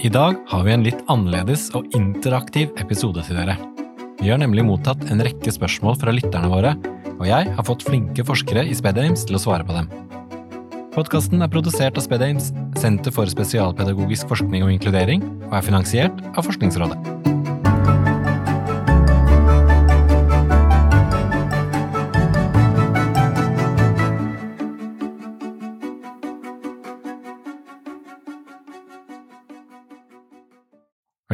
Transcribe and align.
I 0.00 0.08
dag 0.08 0.36
har 0.48 0.62
vi 0.64 0.72
en 0.72 0.84
litt 0.86 1.00
annerledes 1.12 1.66
og 1.76 1.92
interaktiv 1.92 2.70
episode 2.80 3.20
til 3.26 3.36
dere. 3.36 3.58
Vi 4.16 4.30
har 4.32 4.40
nemlig 4.40 4.64
mottatt 4.64 5.02
en 5.12 5.20
rekke 5.20 5.52
spørsmål 5.52 5.98
fra 6.00 6.14
lytterne 6.16 6.48
våre, 6.48 6.72
og 7.18 7.26
jeg 7.28 7.52
har 7.58 7.68
fått 7.68 7.84
flinke 7.84 8.24
forskere 8.24 8.64
i 8.64 8.78
SpedAims 8.78 9.26
til 9.28 9.36
å 9.36 9.42
svare 9.44 9.68
på 9.68 9.76
dem. 9.76 9.92
Podkasten 10.96 11.44
er 11.44 11.52
produsert 11.52 12.00
av 12.00 12.08
SpedAims, 12.08 12.48
Senter 12.80 13.12
for 13.12 13.28
spesialpedagogisk 13.28 14.32
forskning 14.32 14.64
og 14.64 14.72
inkludering, 14.72 15.26
og 15.50 15.58
er 15.60 15.68
finansiert 15.68 16.28
av 16.32 16.48
Forskningsrådet. 16.48 17.19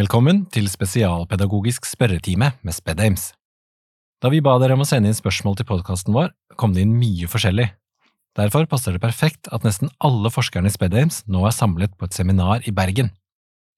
Velkommen 0.06 0.44
til 0.54 0.68
spesialpedagogisk 0.70 1.82
spørretime 1.88 2.52
med 2.62 2.74
SpedAmes. 2.76 3.32
Da 4.22 4.30
vi 4.30 4.38
ba 4.38 4.52
dere 4.62 4.76
om 4.76 4.84
å 4.84 4.86
sende 4.86 5.10
inn 5.10 5.16
spørsmål 5.18 5.56
til 5.58 5.66
podkasten 5.66 6.14
vår, 6.14 6.28
kom 6.54 6.76
det 6.76 6.84
inn 6.84 6.92
mye 6.94 7.26
forskjellig. 7.26 7.64
Derfor 8.38 8.68
passer 8.70 8.94
det 8.94 9.02
perfekt 9.02 9.50
at 9.50 9.66
nesten 9.66 9.90
alle 9.98 10.30
forskerne 10.30 10.70
i 10.70 10.74
SpedAmes 10.76 11.24
nå 11.26 11.42
er 11.48 11.56
samlet 11.56 11.96
på 11.98 12.06
et 12.06 12.14
seminar 12.14 12.62
i 12.70 12.74
Bergen. 12.76 13.10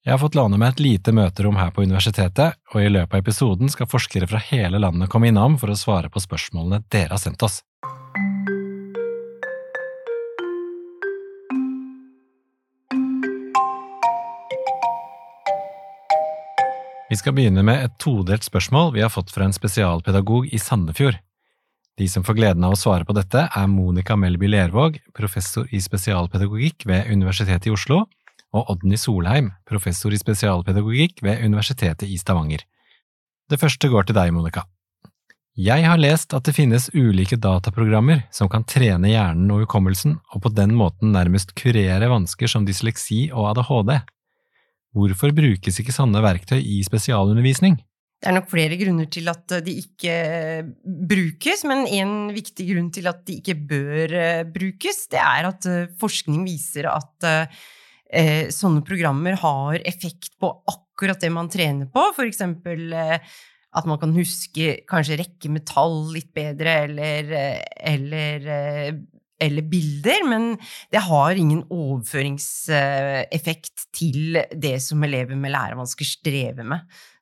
Jeg 0.05 0.13
har 0.13 0.21
fått 0.21 0.37
låne 0.37 0.59
meg 0.61 0.75
et 0.75 0.83
lite 0.85 1.15
møterom 1.17 1.57
her 1.57 1.73
på 1.73 1.87
universitetet, 1.89 2.61
og 2.75 2.83
i 2.83 2.93
løpet 2.93 3.17
av 3.17 3.25
episoden 3.25 3.73
skal 3.73 3.89
forskere 3.89 4.29
fra 4.29 4.43
hele 4.51 4.77
landet 4.85 5.09
komme 5.09 5.33
innom 5.33 5.57
for 5.57 5.73
å 5.73 5.79
svare 5.81 6.13
på 6.13 6.21
spørsmålene 6.21 6.83
dere 6.93 7.15
har 7.15 7.23
sendt 7.25 7.41
oss. 7.41 7.63
Vi 17.09 17.17
skal 17.17 17.33
begynne 17.33 17.63
med 17.65 17.81
et 17.81 17.95
todelt 17.97 18.45
spørsmål 18.45 18.91
vi 18.93 19.01
har 19.01 19.09
fått 19.09 19.31
fra 19.33 19.47
en 19.47 19.55
spesialpedagog 19.55 20.51
i 20.53 20.59
Sandefjord. 20.61 21.17
De 21.97 22.05
som 22.07 22.23
får 22.23 22.37
gleden 22.37 22.63
av 22.63 22.75
å 22.75 22.79
svare 22.79 23.03
på 23.03 23.15
dette, 23.17 23.47
er 23.49 23.65
Monica 23.67 24.13
Melby 24.15 24.47
Lervåg, 24.47 24.99
professor 25.17 25.65
i 25.73 25.81
spesialpedagogikk 25.81 26.85
ved 26.87 27.09
Universitetet 27.09 27.65
i 27.67 27.73
Oslo, 27.73 28.03
og 28.53 28.69
Odny 28.71 28.97
Solheim, 28.97 29.49
professor 29.67 30.13
i 30.13 30.19
spesialpedagogikk 30.21 31.23
ved 31.25 31.41
Universitetet 31.43 32.05
i 32.05 32.19
Stavanger. 32.21 32.61
Det 33.49 33.57
første 33.57 33.89
går 33.89 34.05
til 34.05 34.17
deg, 34.19 34.29
Monica. 34.35 34.67
Jeg 35.57 35.83
har 35.89 35.99
lest 35.99 36.37
at 36.37 36.45
det 36.45 36.53
finnes 36.55 36.91
ulike 36.93 37.41
dataprogrammer 37.41 38.21
som 38.31 38.47
kan 38.53 38.63
trene 38.69 39.09
hjernen 39.09 39.49
og 39.51 39.65
hukommelsen, 39.65 40.19
og 40.29 40.45
på 40.45 40.53
den 40.53 40.77
måten 40.77 41.11
nærmest 41.17 41.57
kurere 41.57 42.13
vansker 42.13 42.47
som 42.47 42.69
dysleksi 42.69 43.31
og 43.33 43.49
ADHD. 43.55 43.97
Hvorfor 44.95 45.33
brukes 45.37 45.77
ikke 45.81 45.93
sånne 45.93 46.21
verktøy 46.23 46.57
i 46.57 46.79
spesialundervisning? 46.85 47.77
Det 48.19 48.27
er 48.27 48.35
nok 48.35 48.49
flere 48.51 48.75
grunner 48.75 49.07
til 49.07 49.29
at 49.31 49.53
de 49.63 49.73
ikke 49.79 50.13
brukes, 50.83 51.61
men 51.69 51.85
en 51.87 52.15
viktig 52.35 52.65
grunn 52.67 52.89
til 52.91 53.07
at 53.07 53.21
de 53.27 53.37
ikke 53.39 53.55
bør 53.69 54.15
eh, 54.19 54.41
brukes, 54.43 55.05
det 55.13 55.21
er 55.23 55.47
at 55.47 55.67
eh, 55.69 55.85
forskning 56.01 56.41
viser 56.43 56.89
at 56.91 57.27
eh, 57.29 58.49
sånne 58.51 58.83
programmer 58.83 59.37
har 59.39 59.79
effekt 59.87 60.33
på 60.41 60.51
akkurat 60.67 61.21
det 61.23 61.31
man 61.31 61.47
trener 61.53 61.87
på, 61.93 62.09
eksempel 62.25 62.91
at 62.99 63.87
man 63.87 63.99
kan 64.01 64.11
huske 64.17 64.79
kanskje 64.89 65.21
rekke 65.21 65.53
metall 65.53 66.09
litt 66.11 66.33
bedre, 66.35 66.73
eller, 66.89 67.31
eller 67.77 68.49
eller 69.39 69.63
bilder, 69.71 70.25
men 70.27 70.59
det 70.91 70.99
har 71.05 71.35
ingen 71.35 71.63
overføringseffekt 71.71 73.87
til 73.95 74.37
det 74.51 74.81
som 74.83 75.03
elever 75.07 75.35
med 75.39 75.51
lærevansker 75.55 76.05
strever 76.07 76.63
med. 76.67 76.79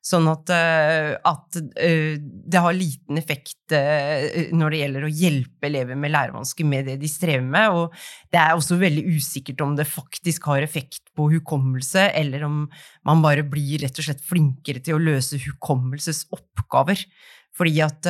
Sånn 0.08 0.28
at, 0.30 0.48
eh, 0.54 1.16
at, 1.26 1.56
eh, 1.76 2.16
det 2.18 2.60
har 2.62 2.76
liten 2.76 3.18
effekt 3.20 3.74
eh, 3.76 4.48
når 4.56 4.70
det 4.70 4.80
gjelder 4.80 5.04
å 5.04 5.10
hjelpe 5.10 5.68
elever 5.68 5.96
med 5.98 6.12
lærevansker 6.14 6.64
med 6.68 6.86
det 6.88 6.96
de 7.02 7.10
strever 7.10 7.44
med. 7.44 7.74
Og 7.74 7.92
det 8.32 8.40
er 8.40 8.54
også 8.54 8.78
veldig 8.80 9.04
usikkert 9.18 9.60
om 9.64 9.74
det 9.76 9.88
faktisk 9.90 10.48
har 10.48 10.64
effekt 10.64 11.02
på 11.18 11.28
hukommelse, 11.34 12.06
eller 12.16 12.46
om 12.46 12.56
man 13.08 13.24
bare 13.24 13.44
blir 13.44 13.82
rett 13.84 14.00
og 14.00 14.06
slett 14.06 14.24
flinkere 14.24 14.80
til 14.84 14.96
å 14.96 15.04
løse 15.10 15.40
hukommelsesoppgaver. 15.44 16.98
Fordi 17.58 17.74
at 17.82 18.06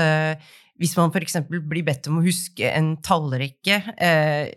hvis 0.78 0.94
man 0.98 1.12
f.eks. 1.12 1.40
blir 1.48 1.84
bedt 1.86 2.08
om 2.10 2.20
å 2.20 2.24
huske 2.24 2.70
en 2.70 2.94
tallrekke, 3.04 3.80
eh, 3.98 4.50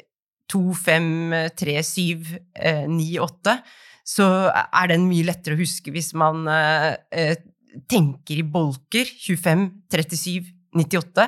2, 0.52 0.62
5, 0.76 1.09
3, 1.58 1.78
7, 1.88 2.36
eh, 2.56 2.86
9, 2.90 3.20
8, 3.24 3.56
så 4.12 4.28
er 4.52 4.92
den 4.92 5.08
mye 5.10 5.28
lettere 5.28 5.56
å 5.56 5.62
huske 5.62 5.94
hvis 5.94 6.14
man 6.18 6.46
eh, 6.52 6.94
eh 7.12 7.48
tenker 7.88 8.36
i 8.36 8.44
bolker 8.44 9.08
25, 9.08 9.62
37, 9.94 10.50
98. 10.76 11.28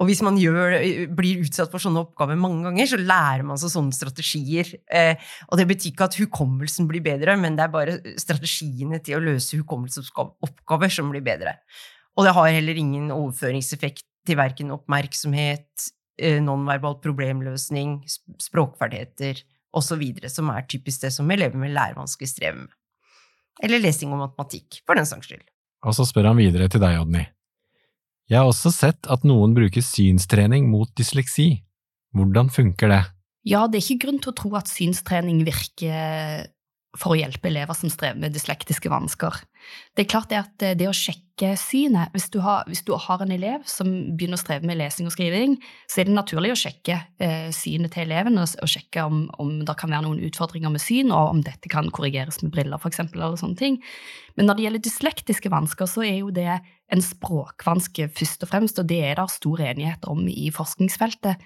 Og 0.00 0.08
hvis 0.08 0.22
man 0.24 0.38
gjør, 0.40 0.78
blir 1.14 1.42
utsatt 1.44 1.70
for 1.70 1.82
sånne 1.84 2.00
oppgaver 2.00 2.38
mange 2.40 2.64
ganger, 2.64 2.88
så 2.88 2.98
lærer 2.98 3.44
man 3.46 3.60
seg 3.60 3.74
sånne 3.74 3.92
strategier. 3.94 4.70
Eh, 4.88 5.20
og 5.50 5.60
det 5.60 5.66
betyr 5.68 5.92
ikke 5.92 6.08
at 6.08 6.16
hukommelsen 6.18 6.88
blir 6.88 7.04
bedre, 7.04 7.36
men 7.36 7.58
det 7.58 7.66
er 7.66 7.74
bare 7.74 7.98
strategiene 8.20 9.02
til 9.04 9.18
å 9.18 9.24
løse 9.28 9.60
hukommelsesoppgaver 9.60 10.96
som 10.96 11.12
blir 11.12 11.24
bedre. 11.26 11.58
Og 12.16 12.26
det 12.26 12.34
har 12.36 12.56
heller 12.56 12.80
ingen 12.80 13.12
overføringseffekt 13.12 14.08
til 14.26 14.38
verken 14.38 14.72
oppmerksomhet, 14.74 15.88
eh, 16.18 16.38
nonverbal 16.42 16.98
problemløsning, 17.02 18.00
språkferdigheter 18.40 19.42
osv., 19.72 20.04
som 20.28 20.50
er 20.52 20.68
typisk 20.68 21.04
det 21.06 21.12
som 21.14 21.30
elever 21.30 21.58
med 21.58 21.74
lærevansker 21.74 22.28
strever 22.28 22.64
med. 22.64 22.72
Eller 23.62 23.82
lesing 23.82 24.12
og 24.14 24.22
matematikk, 24.22 24.80
for 24.86 24.98
den 24.98 25.06
saks 25.06 25.28
skyld. 25.28 25.44
Og 25.82 25.96
så 25.96 26.06
spør 26.08 26.30
han 26.30 26.40
videre 26.40 26.68
til 26.70 26.82
deg, 26.82 27.00
Odny. 27.02 27.26
Jeg 28.30 28.38
har 28.38 28.48
også 28.48 28.70
sett 28.72 29.08
at 29.12 29.26
noen 29.28 29.52
bruker 29.56 29.84
synstrening 29.84 30.70
mot 30.70 30.88
dysleksi. 30.96 31.64
Hvordan 32.16 32.48
funker 32.52 32.92
det? 32.92 33.02
Ja, 33.48 33.66
det 33.66 33.80
er 33.80 33.84
ikke 33.84 34.06
grunn 34.06 34.20
til 34.22 34.30
å 34.32 34.38
tro 34.38 34.52
at 34.56 34.70
synstrening 34.70 35.42
virker 35.44 36.46
for 36.98 37.14
å 37.14 37.16
hjelpe 37.16 37.48
elever 37.48 37.76
som 37.76 37.90
strever 37.92 38.20
med 38.20 38.34
dyslektiske 38.34 38.90
vansker. 38.92 39.38
Det 39.96 40.04
er 40.04 40.10
klart 40.10 40.28
det 40.32 40.40
at 40.40 40.64
det 40.78 40.88
å 40.90 40.96
sjekke 40.96 41.54
synet 41.58 42.12
Hvis 42.12 42.28
du 42.30 42.36
har, 42.44 42.66
hvis 42.68 42.84
du 42.86 42.92
har 42.92 43.22
en 43.24 43.32
elev 43.32 43.62
som 43.66 43.88
begynner 43.88 44.36
å 44.36 44.42
streve 44.42 44.68
med 44.68 44.76
lesing 44.78 45.08
og 45.08 45.14
skriving, 45.14 45.56
så 45.90 46.02
er 46.02 46.06
det 46.06 46.14
naturlig 46.14 46.52
å 46.52 46.58
sjekke 46.60 46.98
eh, 47.24 47.48
synet 47.56 47.94
til 47.96 48.04
eleven 48.04 48.36
og, 48.38 48.52
og 48.62 48.70
sjekke 48.70 49.02
om, 49.08 49.24
om, 49.42 49.54
det 49.64 49.74
kan 49.80 49.90
være 49.90 50.04
noen 50.04 50.20
utfordringer 50.28 50.70
med 50.70 50.84
syn, 50.84 51.10
og 51.10 51.32
om 51.32 51.42
dette 51.42 51.72
kan 51.72 51.88
korrigeres 51.90 52.42
med 52.44 52.52
briller, 52.54 52.78
f.eks., 52.78 53.00
eller 53.08 53.40
sånne 53.40 53.58
ting. 53.58 53.80
Men 54.36 54.50
når 54.50 54.58
det 54.58 54.66
gjelder 54.66 54.86
dyslektiske 54.86 55.52
vansker, 55.56 55.90
så 55.90 56.04
er 56.06 56.20
jo 56.20 56.30
det 56.36 56.60
en 56.92 57.02
språkvanske 57.02 58.10
først 58.12 58.44
og 58.44 58.52
fremst, 58.52 58.78
og 58.78 58.92
det 58.92 59.00
er 59.08 59.18
det 59.18 59.28
stor 59.32 59.64
enighet 59.72 60.06
om 60.12 60.26
i 60.28 60.52
forskningsfeltet. 60.54 61.42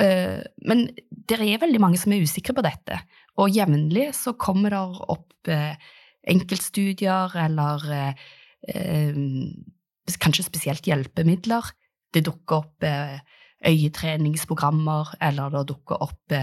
Eh, 0.00 0.38
men 0.68 0.86
det 1.10 1.40
er 1.40 1.60
veldig 1.60 1.80
mange 1.82 1.98
som 2.00 2.12
er 2.14 2.22
usikre 2.22 2.54
på 2.56 2.64
dette, 2.64 3.00
og 3.38 3.54
jevnlig 3.54 4.10
så 4.18 4.34
kommer 4.38 4.74
det 4.74 4.82
opp 5.14 5.50
eh, 5.50 5.74
enkeltstudier 6.30 7.36
eller 7.44 7.86
eh, 7.92 9.16
kanskje 10.20 10.48
spesielt 10.48 10.86
hjelpemidler. 10.88 11.70
Det 12.10 12.24
dukker 12.26 12.56
opp 12.64 12.84
øyetreningsprogrammer, 13.66 15.14
eller 15.22 15.52
det 15.54 15.68
dukker 15.70 16.02
opp 16.02 16.34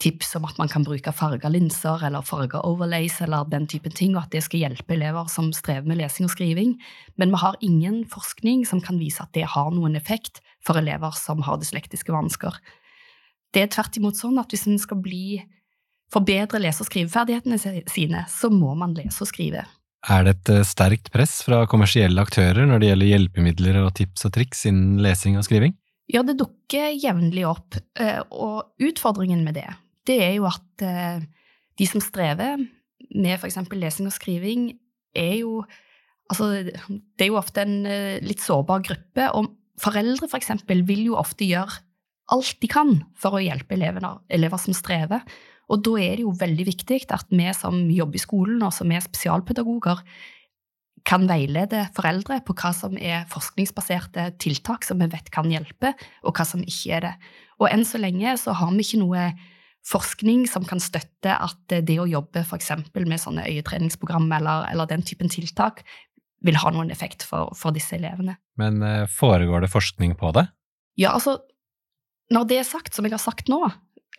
tips 0.00 0.34
om 0.38 0.46
at 0.48 0.58
man 0.60 0.70
kan 0.70 0.84
bruke 0.86 1.12
farga 1.14 1.50
linser 1.52 2.02
eller 2.06 2.24
farga 2.26 2.62
overlays 2.66 3.18
eller 3.24 3.48
den 3.52 3.66
typen 3.70 3.92
ting, 3.96 4.16
og 4.16 4.24
at 4.24 4.34
det 4.34 4.42
skal 4.46 4.64
hjelpe 4.64 4.96
elever 4.96 5.28
som 5.32 5.50
strever 5.56 5.88
med 5.88 6.00
lesing 6.00 6.28
og 6.28 6.34
skriving. 6.34 6.74
Men 7.20 7.34
vi 7.34 7.42
har 7.42 7.58
ingen 7.64 8.02
forskning 8.08 8.64
som 8.68 8.80
kan 8.84 9.00
vise 9.00 9.22
at 9.22 9.32
det 9.36 9.48
har 9.54 9.70
noen 9.74 9.98
effekt 10.00 10.40
for 10.64 10.80
elever 10.80 11.16
som 11.18 11.44
har 11.46 11.60
dyslektiske 11.60 12.14
vansker. 12.14 12.56
Det 13.52 13.64
er 13.64 13.72
tvert 13.72 13.98
imot 13.98 14.18
sånn 14.18 14.38
at 14.40 14.52
hvis 14.52 14.68
en 14.70 14.80
skal 14.80 15.00
bli 15.02 15.40
forbedre 16.10 16.60
lese- 16.62 16.84
og 16.84 16.90
skriveferdighetene 16.90 17.58
sine, 17.90 18.24
så 18.30 18.50
må 18.52 18.74
man 18.78 18.96
lese 18.96 19.24
og 19.24 19.30
skrive. 19.30 19.64
Er 20.08 20.24
det 20.24 20.32
et 20.38 20.50
eh, 20.54 20.64
sterkt 20.64 21.10
press 21.12 21.40
fra 21.44 21.66
kommersielle 21.68 22.22
aktører 22.24 22.64
når 22.68 22.80
det 22.80 22.90
gjelder 22.90 23.10
hjelpemidler 23.10 23.78
og 23.82 23.92
tips 23.98 24.24
og 24.28 24.34
triks 24.36 24.64
innen 24.70 25.02
lesing 25.04 25.36
og 25.36 25.44
skriving? 25.44 25.76
Ja, 26.10 26.24
det 26.26 26.38
dukker 26.40 26.88
jevnlig 26.96 27.44
opp, 27.46 27.76
eh, 28.00 28.18
og 28.32 28.72
utfordringen 28.82 29.44
med 29.46 29.58
det, 29.60 29.68
det 30.08 30.16
er 30.24 30.34
jo 30.38 30.48
at 30.48 30.84
eh, 30.86 31.20
de 31.78 31.88
som 31.88 32.02
strever 32.02 32.56
med 33.10 33.36
for 33.36 33.50
eksempel 33.50 33.80
lesing 33.82 34.08
og 34.08 34.16
skriving, 34.16 34.72
er 35.16 35.40
jo 35.42 35.62
Altså, 36.30 36.62
det 36.62 37.24
er 37.24 37.26
jo 37.26 37.40
ofte 37.40 37.64
en 37.66 37.80
litt 38.22 38.38
sårbar 38.38 38.84
gruppe, 38.86 39.24
og 39.34 39.48
foreldre 39.82 40.28
for 40.30 40.38
eksempel 40.38 40.84
vil 40.86 41.00
jo 41.08 41.16
ofte 41.18 41.42
gjøre 41.42 41.80
alt 42.30 42.60
de 42.62 42.68
kan 42.70 42.92
for 43.18 43.34
å 43.34 43.40
hjelpe 43.42 43.74
elever, 43.74 44.06
elever 44.30 44.62
som 44.62 44.76
strever. 44.78 45.24
Og 45.70 45.82
da 45.86 45.94
er 46.02 46.18
det 46.18 46.26
jo 46.26 46.34
veldig 46.34 46.66
viktig 46.66 47.04
at 47.14 47.30
vi 47.30 47.46
som 47.56 47.82
jobber 47.94 48.18
i 48.18 48.22
skolen, 48.22 48.62
og 48.66 48.74
som 48.74 48.90
er 48.90 49.04
spesialpedagoger, 49.04 50.02
kan 51.06 51.24
veilede 51.28 51.86
foreldre 51.96 52.40
på 52.44 52.54
hva 52.58 52.72
som 52.76 52.96
er 53.00 53.24
forskningsbaserte 53.30 54.26
tiltak 54.42 54.84
som 54.84 55.00
vi 55.00 55.08
vet 55.12 55.30
kan 55.32 55.48
hjelpe, 55.48 55.94
og 56.26 56.36
hva 56.36 56.44
som 56.44 56.60
ikke 56.60 56.98
er 56.98 57.06
det. 57.06 57.14
Og 57.60 57.70
enn 57.70 57.86
så 57.88 58.00
lenge 58.00 58.34
så 58.40 58.54
har 58.56 58.74
vi 58.74 58.84
ikke 58.84 59.00
noe 59.00 59.24
forskning 59.86 60.44
som 60.50 60.66
kan 60.68 60.80
støtte 60.82 61.32
at 61.32 61.76
det 61.86 61.96
å 62.00 62.08
jobbe 62.08 62.42
f.eks. 62.44 62.72
med 62.92 63.20
sånne 63.20 63.46
øyetreningsprogram 63.48 64.28
eller, 64.36 64.66
eller, 64.72 64.88
den 64.90 65.04
typen 65.06 65.32
tiltak 65.32 65.84
vil 66.44 66.58
ha 66.60 66.72
noen 66.72 66.92
effekt 66.92 67.24
for, 67.26 67.52
for 67.56 67.72
disse 67.76 67.96
elevene. 67.96 68.36
Men 68.60 68.82
eh, 68.84 69.06
foregår 69.08 69.64
det 69.64 69.72
forskning 69.72 70.16
på 70.20 70.32
det? 70.36 70.46
Ja, 71.00 71.14
altså 71.14 71.38
Når 72.30 72.44
det 72.46 72.58
er 72.60 72.68
sagt, 72.68 72.94
som 72.94 73.04
jeg 73.04 73.16
har 73.16 73.22
sagt 73.22 73.48
nå, 73.50 73.64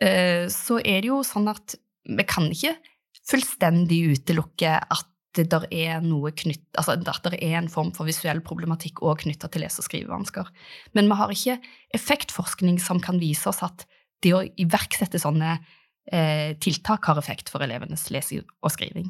så 0.01 0.80
er 0.81 1.03
det 1.03 1.12
jo 1.12 1.19
sånn 1.21 1.45
at 1.51 1.75
vi 2.09 2.24
kan 2.25 2.48
ikke 2.50 2.74
fullstendig 3.30 4.00
utelukke 4.15 4.75
at 4.81 5.07
det 5.38 5.48
er 5.71 6.01
knytt, 6.01 6.65
altså 6.75 6.98
at 6.98 7.27
det 7.30 7.39
er 7.39 7.56
en 7.62 7.69
form 7.71 7.94
for 7.95 8.09
visuell 8.09 8.42
problematikk 8.44 9.00
òg 9.00 9.24
knytta 9.24 9.48
til 9.48 9.63
lese- 9.63 9.80
og 9.80 9.88
skrivevansker. 9.88 10.48
Men 10.94 11.07
vi 11.07 11.15
har 11.15 11.31
ikke 11.31 11.59
effektforskning 11.95 12.80
som 12.83 13.00
kan 13.00 13.19
vise 13.21 13.48
oss 13.48 13.62
at 13.63 13.86
det 14.21 14.33
å 14.36 14.44
iverksette 14.44 15.21
sånne 15.21 15.56
eh, 16.12 16.57
tiltak 16.59 17.07
har 17.07 17.18
effekt 17.21 17.50
for 17.50 17.63
elevenes 17.63 18.09
lesing 18.12 18.44
og 18.62 18.74
skriving. 18.75 19.07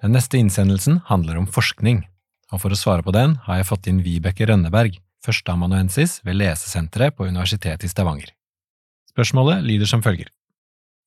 Den 0.00 0.16
neste 0.16 0.36
innsendelsen 0.40 1.02
handler 1.08 1.40
om 1.40 1.48
forskning, 1.48 2.04
og 2.52 2.62
for 2.62 2.72
å 2.72 2.78
svare 2.78 3.04
på 3.04 3.12
den 3.12 3.36
har 3.46 3.60
jeg 3.60 3.68
fått 3.68 3.88
inn 3.88 4.04
Vibeke 4.04 4.48
Rønneberg, 4.48 4.96
førsteamanuensis 5.24 6.20
ved 6.26 6.38
Lesesenteret 6.40 7.16
på 7.16 7.28
Universitetet 7.28 7.86
i 7.86 7.92
Stavanger. 7.92 8.32
Spørsmålet 9.10 9.64
lyder 9.66 9.88
som 9.90 10.02
følger. 10.04 10.30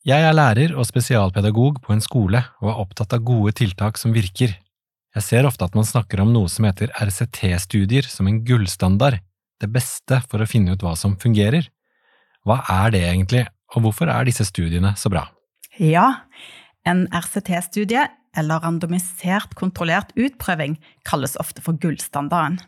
Jeg 0.03 0.19
er 0.27 0.35
lærer 0.35 0.73
og 0.75 0.83
spesialpedagog 0.83 1.79
på 1.85 1.93
en 1.95 2.03
skole 2.03 2.41
og 2.59 2.69
er 2.69 2.79
opptatt 2.81 3.13
av 3.15 3.23
gode 3.23 3.53
tiltak 3.55 3.99
som 4.01 4.11
virker. 4.15 4.57
Jeg 5.15 5.23
ser 5.23 5.47
ofte 5.47 5.63
at 5.63 5.77
man 5.77 5.87
snakker 5.87 6.19
om 6.19 6.33
noe 6.33 6.49
som 6.51 6.67
heter 6.67 6.91
RCT-studier 6.97 8.09
som 8.09 8.27
en 8.27 8.41
gullstandard, 8.43 9.21
det 9.61 9.69
beste 9.71 10.19
for 10.27 10.43
å 10.43 10.49
finne 10.49 10.75
ut 10.75 10.83
hva 10.83 10.95
som 10.99 11.15
fungerer. 11.21 11.69
Hva 12.43 12.59
er 12.67 12.91
det 12.91 13.03
egentlig, 13.07 13.45
og 13.71 13.85
hvorfor 13.85 14.11
er 14.11 14.27
disse 14.27 14.43
studiene 14.49 14.91
så 14.99 15.11
bra? 15.13 15.29
Ja, 15.79 16.25
en 16.83 17.05
RCT-studie 17.15 18.03
eller 18.35 18.65
randomisert 18.65 19.55
kontrollert 19.55 20.11
utprøving 20.19 20.75
kalles 21.07 21.37
ofte 21.39 21.63
for 21.63 21.79
gullstandarden. 21.79 22.59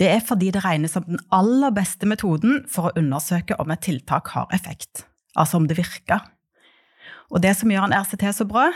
Det 0.00 0.08
er 0.08 0.22
fordi 0.24 0.50
det 0.54 0.62
regnes 0.64 0.94
som 0.96 1.04
den 1.06 1.20
aller 1.34 1.72
beste 1.74 2.08
metoden 2.08 2.62
for 2.70 2.88
å 2.88 2.94
undersøke 2.98 3.58
om 3.60 3.72
et 3.74 3.82
tiltak 3.84 4.32
har 4.32 4.48
effekt, 4.56 5.04
altså 5.36 5.60
om 5.60 5.68
det 5.68 5.76
virker. 5.80 6.24
Og 7.32 7.42
det 7.44 7.52
som 7.58 7.70
gjør 7.72 7.88
en 7.88 7.96
RCT 7.96 8.24
så 8.36 8.46
bra, 8.48 8.70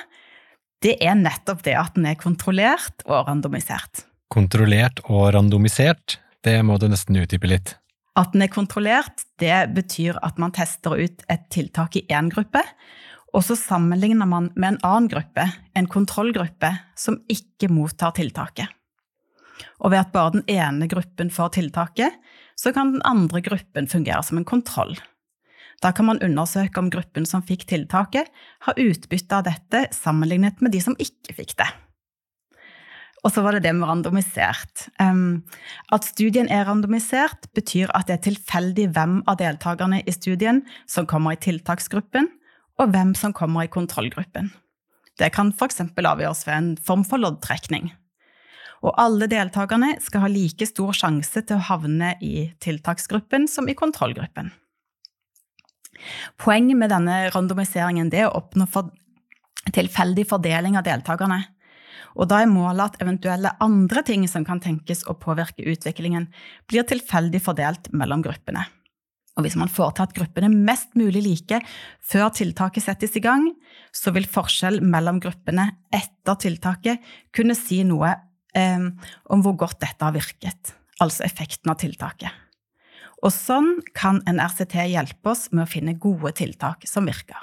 det 0.85 0.99
er 1.01 1.17
nettopp 1.17 1.65
det 1.65 1.77
at 1.79 1.97
den 1.97 2.09
er 2.11 2.21
kontrollert 2.21 3.05
og 3.09 3.31
randomisert. 3.31 4.05
Kontrollert 4.33 5.01
og 5.07 5.31
randomisert, 5.37 6.19
det 6.45 6.59
må 6.67 6.77
du 6.81 6.89
nesten 6.91 7.17
utdype 7.21 7.49
litt. 7.49 7.77
At 8.17 8.33
den 8.33 8.45
er 8.45 8.53
kontrollert, 8.53 9.25
det 9.41 9.57
betyr 9.77 10.21
at 10.25 10.39
man 10.41 10.55
tester 10.57 10.97
ut 10.97 11.25
et 11.33 11.49
tiltak 11.53 11.99
i 12.01 12.07
én 12.13 12.31
gruppe, 12.33 12.63
og 13.37 13.45
så 13.45 13.57
sammenligner 13.59 14.29
man 14.29 14.49
med 14.55 14.75
en 14.77 14.83
annen 14.87 15.11
gruppe, 15.13 15.45
en 15.77 15.89
kontrollgruppe, 15.91 16.71
som 16.97 17.19
ikke 17.33 17.69
mottar 17.73 18.15
tiltaket. 18.17 18.73
Og 19.81 19.93
ved 19.93 20.03
at 20.03 20.13
bare 20.15 20.37
den 20.39 20.47
ene 20.51 20.89
gruppen 20.91 21.31
får 21.33 21.55
tiltaket, 21.57 22.17
så 22.57 22.73
kan 22.73 22.95
den 22.95 23.05
andre 23.05 23.43
gruppen 23.45 23.89
fungere 23.89 24.23
som 24.25 24.41
en 24.41 24.49
kontroll. 24.49 24.97
Da 25.85 25.93
kan 25.93 26.09
man 26.09 26.23
undersøke 26.25 26.81
om 26.81 26.89
gruppen 26.93 27.27
som 27.29 27.45
fikk 27.45 27.67
tiltaket, 27.69 28.31
har 28.65 28.81
utbytte 28.81 29.37
av 29.37 29.45
dette 29.49 29.83
sammenlignet 29.93 30.63
med 30.65 30.73
de 30.73 30.81
som 30.81 30.97
ikke 30.97 31.37
fikk 31.37 31.57
det. 31.61 31.69
Og 33.25 33.33
så 33.35 33.43
var 33.43 33.57
det 33.57 33.65
det 33.67 33.73
med 33.75 33.89
randomisert. 33.89 34.87
At 35.03 36.07
studien 36.07 36.49
er 36.53 36.65
randomisert, 36.69 37.49
betyr 37.59 37.91
at 37.97 38.07
det 38.09 38.17
er 38.17 38.25
tilfeldig 38.29 38.87
hvem 38.95 39.19
av 39.27 39.41
deltakerne 39.41 39.99
i 40.07 40.15
studien 40.15 40.63
som 40.89 41.09
kommer 41.11 41.35
i 41.35 41.41
tiltaksgruppen, 41.43 42.31
og 42.79 42.93
hvem 42.93 43.15
som 43.19 43.35
kommer 43.35 43.67
i 43.67 43.73
kontrollgruppen. 43.73 44.53
Det 45.17 45.33
kan 45.33 45.51
f.eks. 45.51 45.81
avgjøres 45.81 46.45
ved 46.47 46.55
en 46.55 46.73
form 46.77 47.05
for 47.09 47.19
loddtrekning. 47.21 47.91
Og 48.87 48.95
alle 49.03 49.27
deltakerne 49.31 49.97
skal 50.03 50.23
ha 50.23 50.31
like 50.31 50.69
stor 50.69 50.95
sjanse 50.95 51.43
til 51.43 51.59
å 51.59 51.67
havne 51.73 52.13
i 52.23 52.53
tiltaksgruppen 52.63 53.49
som 53.51 53.67
i 53.67 53.75
kontrollgruppen. 53.79 54.53
Poenget 56.39 56.79
med 56.79 56.93
denne 56.93 57.27
randomiseringen 57.35 58.13
er 58.15 58.29
å 58.29 58.37
oppnå 58.39 58.69
for 58.71 58.93
tilfeldig 59.75 60.27
fordeling 60.31 60.79
av 60.79 60.87
deltakerne. 60.87 61.41
Og 62.17 62.31
da 62.31 62.41
er 62.41 62.49
målet 62.49 62.95
at 62.95 63.03
eventuelle 63.03 63.53
andre 63.65 64.03
ting 64.07 64.25
som 64.31 64.45
kan 64.47 64.61
tenkes 64.63 65.03
å 65.11 65.17
påvirke 65.21 65.67
utviklingen, 65.67 66.31
blir 66.71 66.87
tilfeldig 66.87 67.43
fordelt 67.45 67.91
mellom 67.93 68.23
gruppene. 68.25 68.65
Og 69.37 69.45
hvis 69.45 69.59
man 69.61 69.69
får 69.69 69.97
til 69.97 70.07
at 70.07 70.15
gruppene 70.17 70.49
er 70.49 70.69
mest 70.69 70.95
mulig 70.97 71.21
like 71.27 71.59
før 72.01 72.31
tiltaket 72.33 72.87
settes 72.87 73.19
i 73.19 73.25
gang, 73.25 73.51
så 73.93 74.15
vil 74.17 74.29
forskjell 74.29 74.81
mellom 74.81 75.21
gruppene 75.21 75.69
etter 75.93 76.39
tiltaket 76.41 77.05
kunne 77.37 77.57
si 77.59 77.83
noe 77.85 78.15
eh, 78.57 78.89
om 79.33 79.45
hvor 79.45 79.57
godt 79.67 79.81
dette 79.85 80.03
har 80.03 80.17
virket, 80.17 80.75
altså 81.03 81.27
effekten 81.29 81.73
av 81.73 81.81
tiltaket. 81.83 82.33
Og 83.25 83.33
sånn 83.33 83.79
kan 83.97 84.21
en 84.29 84.41
RCT 84.43 84.77
hjelpe 84.93 85.33
oss 85.33 85.49
med 85.53 85.65
å 85.65 85.71
finne 85.71 85.97
gode 86.01 86.35
tiltak 86.37 86.85
som 86.89 87.09
virker. 87.09 87.39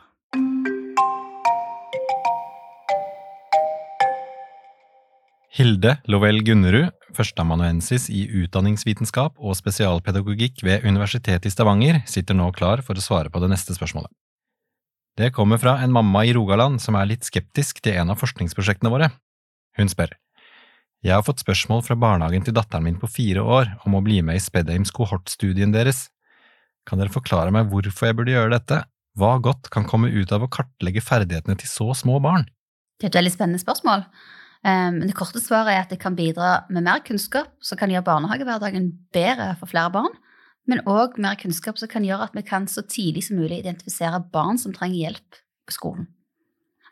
Hilde 5.53 5.99
Lovell 6.09 6.39
Gunnerud, 6.41 6.89
førsteamanuensis 7.13 8.07
i 8.09 8.23
utdanningsvitenskap 8.41 9.35
og 9.37 9.53
spesialpedagogikk 9.59 10.63
ved 10.65 10.81
Universitetet 10.81 11.45
i 11.45 11.53
Stavanger, 11.53 11.99
sitter 12.09 12.33
nå 12.33 12.47
klar 12.57 12.81
for 12.81 12.97
å 12.97 13.03
svare 13.05 13.29
på 13.29 13.41
det 13.43 13.51
neste 13.51 13.75
spørsmålet. 13.77 14.09
Det 15.13 15.29
kommer 15.29 15.61
fra 15.61 15.75
en 15.85 15.93
mamma 15.93 16.23
i 16.25 16.33
Rogaland 16.33 16.81
som 16.81 16.97
er 16.97 17.11
litt 17.11 17.27
skeptisk 17.27 17.83
til 17.85 17.99
en 18.01 18.09
av 18.09 18.17
forskningsprosjektene 18.17 18.89
våre. 18.89 19.11
Hun 19.77 19.93
spør. 19.93 20.15
Jeg 21.03 21.17
har 21.17 21.23
fått 21.27 21.41
spørsmål 21.43 21.81
fra 21.83 21.97
barnehagen 21.99 22.45
til 22.47 22.55
datteren 22.55 22.85
min 22.85 22.95
på 22.99 23.09
fire 23.11 23.41
år 23.43 23.73
om 23.83 23.97
å 23.97 24.01
bli 24.05 24.21
med 24.23 24.37
i 24.39 24.43
Spedheims 24.43 24.91
kohortstudien 24.95 25.73
deres. 25.73 26.05
Kan 26.87 27.01
dere 27.01 27.11
forklare 27.11 27.51
meg 27.51 27.67
hvorfor 27.71 28.07
jeg 28.07 28.15
burde 28.15 28.31
gjøre 28.31 28.53
dette? 28.53 28.77
Hva 29.19 29.33
godt 29.43 29.67
kan 29.73 29.83
komme 29.83 30.07
ut 30.15 30.31
av 30.31 30.45
å 30.45 30.49
kartlegge 30.51 31.03
ferdighetene 31.03 31.57
til 31.59 31.67
så 31.67 31.89
små 31.99 32.21
barn? 32.23 32.45
Det 32.97 33.09
er 33.09 33.11
et 33.11 33.17
veldig 33.19 33.33
spennende 33.33 33.59
spørsmål. 33.59 34.05
Men 34.63 35.03
det 35.03 35.15
korte 35.17 35.41
svaret 35.43 35.73
er 35.73 35.81
at 35.83 35.91
det 35.91 35.99
kan 35.99 36.15
bidra 36.15 36.53
med 36.71 36.87
mer 36.87 37.03
kunnskap 37.03 37.51
som 37.59 37.79
kan 37.81 37.91
gjøre 37.91 38.07
barnehagehverdagen 38.07 38.87
bedre 39.11 39.49
for 39.59 39.67
flere 39.73 39.91
barn, 39.91 40.15
men 40.71 40.85
òg 40.87 41.19
mer 41.19 41.35
kunnskap 41.41 41.81
som 41.81 41.91
kan 41.91 42.07
gjøre 42.07 42.29
at 42.29 42.37
vi 42.37 42.45
kan 42.47 42.69
så 42.71 42.85
tidlig 42.87 43.25
som 43.27 43.41
mulig 43.41 43.59
identifisere 43.59 44.23
barn 44.31 44.55
som 44.61 44.71
trenger 44.71 45.01
hjelp 45.01 45.41
på 45.67 45.75
skolen. 45.75 46.07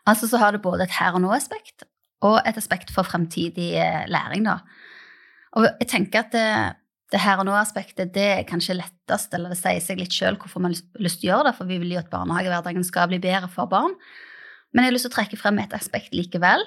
Altså 0.04 0.28
så 0.28 0.36
har 0.42 0.52
det 0.52 0.60
både 0.60 0.84
et 0.84 0.98
her 0.98 1.16
og 1.16 1.24
nå-aspekt 1.24 1.86
og 2.22 2.38
et 2.46 2.58
aspekt 2.58 2.92
for 2.94 3.06
fremtidig 3.06 3.72
eh, 3.80 4.04
læring. 4.10 4.46
Da. 4.46 4.60
Og 5.58 5.66
jeg 5.68 5.88
tenker 5.90 6.22
at 6.22 6.34
det, 6.34 6.48
det 7.12 7.22
her 7.22 7.42
og 7.42 7.48
nå-aspektet 7.48 8.12
det 8.14 8.28
er 8.38 8.48
kanskje 8.48 8.78
lettest, 8.78 9.34
eller 9.36 9.52
det 9.52 9.60
sier 9.60 9.82
seg 9.84 10.00
litt 10.00 10.14
sjøl 10.16 10.38
hvorfor 10.40 10.62
vi 10.62 10.70
har 10.70 11.04
lyst 11.04 11.20
til 11.22 11.28
å 11.28 11.32
gjøre 11.32 11.50
det, 11.50 11.56
for 11.58 11.70
vi 11.70 11.80
vil 11.82 11.96
jo 11.96 12.02
at 12.02 12.12
barnehagehverdagen 12.12 12.86
skal 12.88 13.10
bli 13.10 13.20
bedre 13.22 13.50
for 13.52 13.70
barn. 13.70 13.96
Men 14.72 14.86
jeg 14.86 14.92
har 14.92 14.96
lyst 14.96 15.08
til 15.08 15.12
å 15.12 15.18
trekke 15.18 15.40
frem 15.40 15.58
et 15.60 15.74
aspekt 15.76 16.14
likevel, 16.16 16.62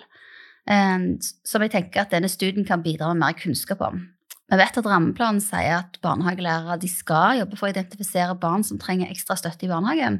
som 0.65 1.63
jeg 1.65 1.71
tenker 1.73 2.03
at 2.03 2.13
denne 2.13 2.29
studien 2.29 2.65
kan 2.65 2.83
bidra 2.85 3.11
med 3.13 3.21
mer 3.21 3.37
kunnskap 3.37 3.81
om. 3.85 4.03
Vi 4.45 4.57
vet 4.61 4.77
at 4.77 4.85
rammeplanen 4.85 5.41
sier 5.41 5.79
at 5.79 5.97
barnehagelærere 6.05 6.89
skal 6.89 7.39
jobbe 7.39 7.57
for 7.57 7.67
å 7.67 7.73
identifisere 7.73 8.37
barn 8.37 8.65
som 8.65 8.77
trenger 8.81 9.09
ekstra 9.09 9.37
støtte 9.39 9.65
i 9.65 9.71
barnehagen. 9.71 10.19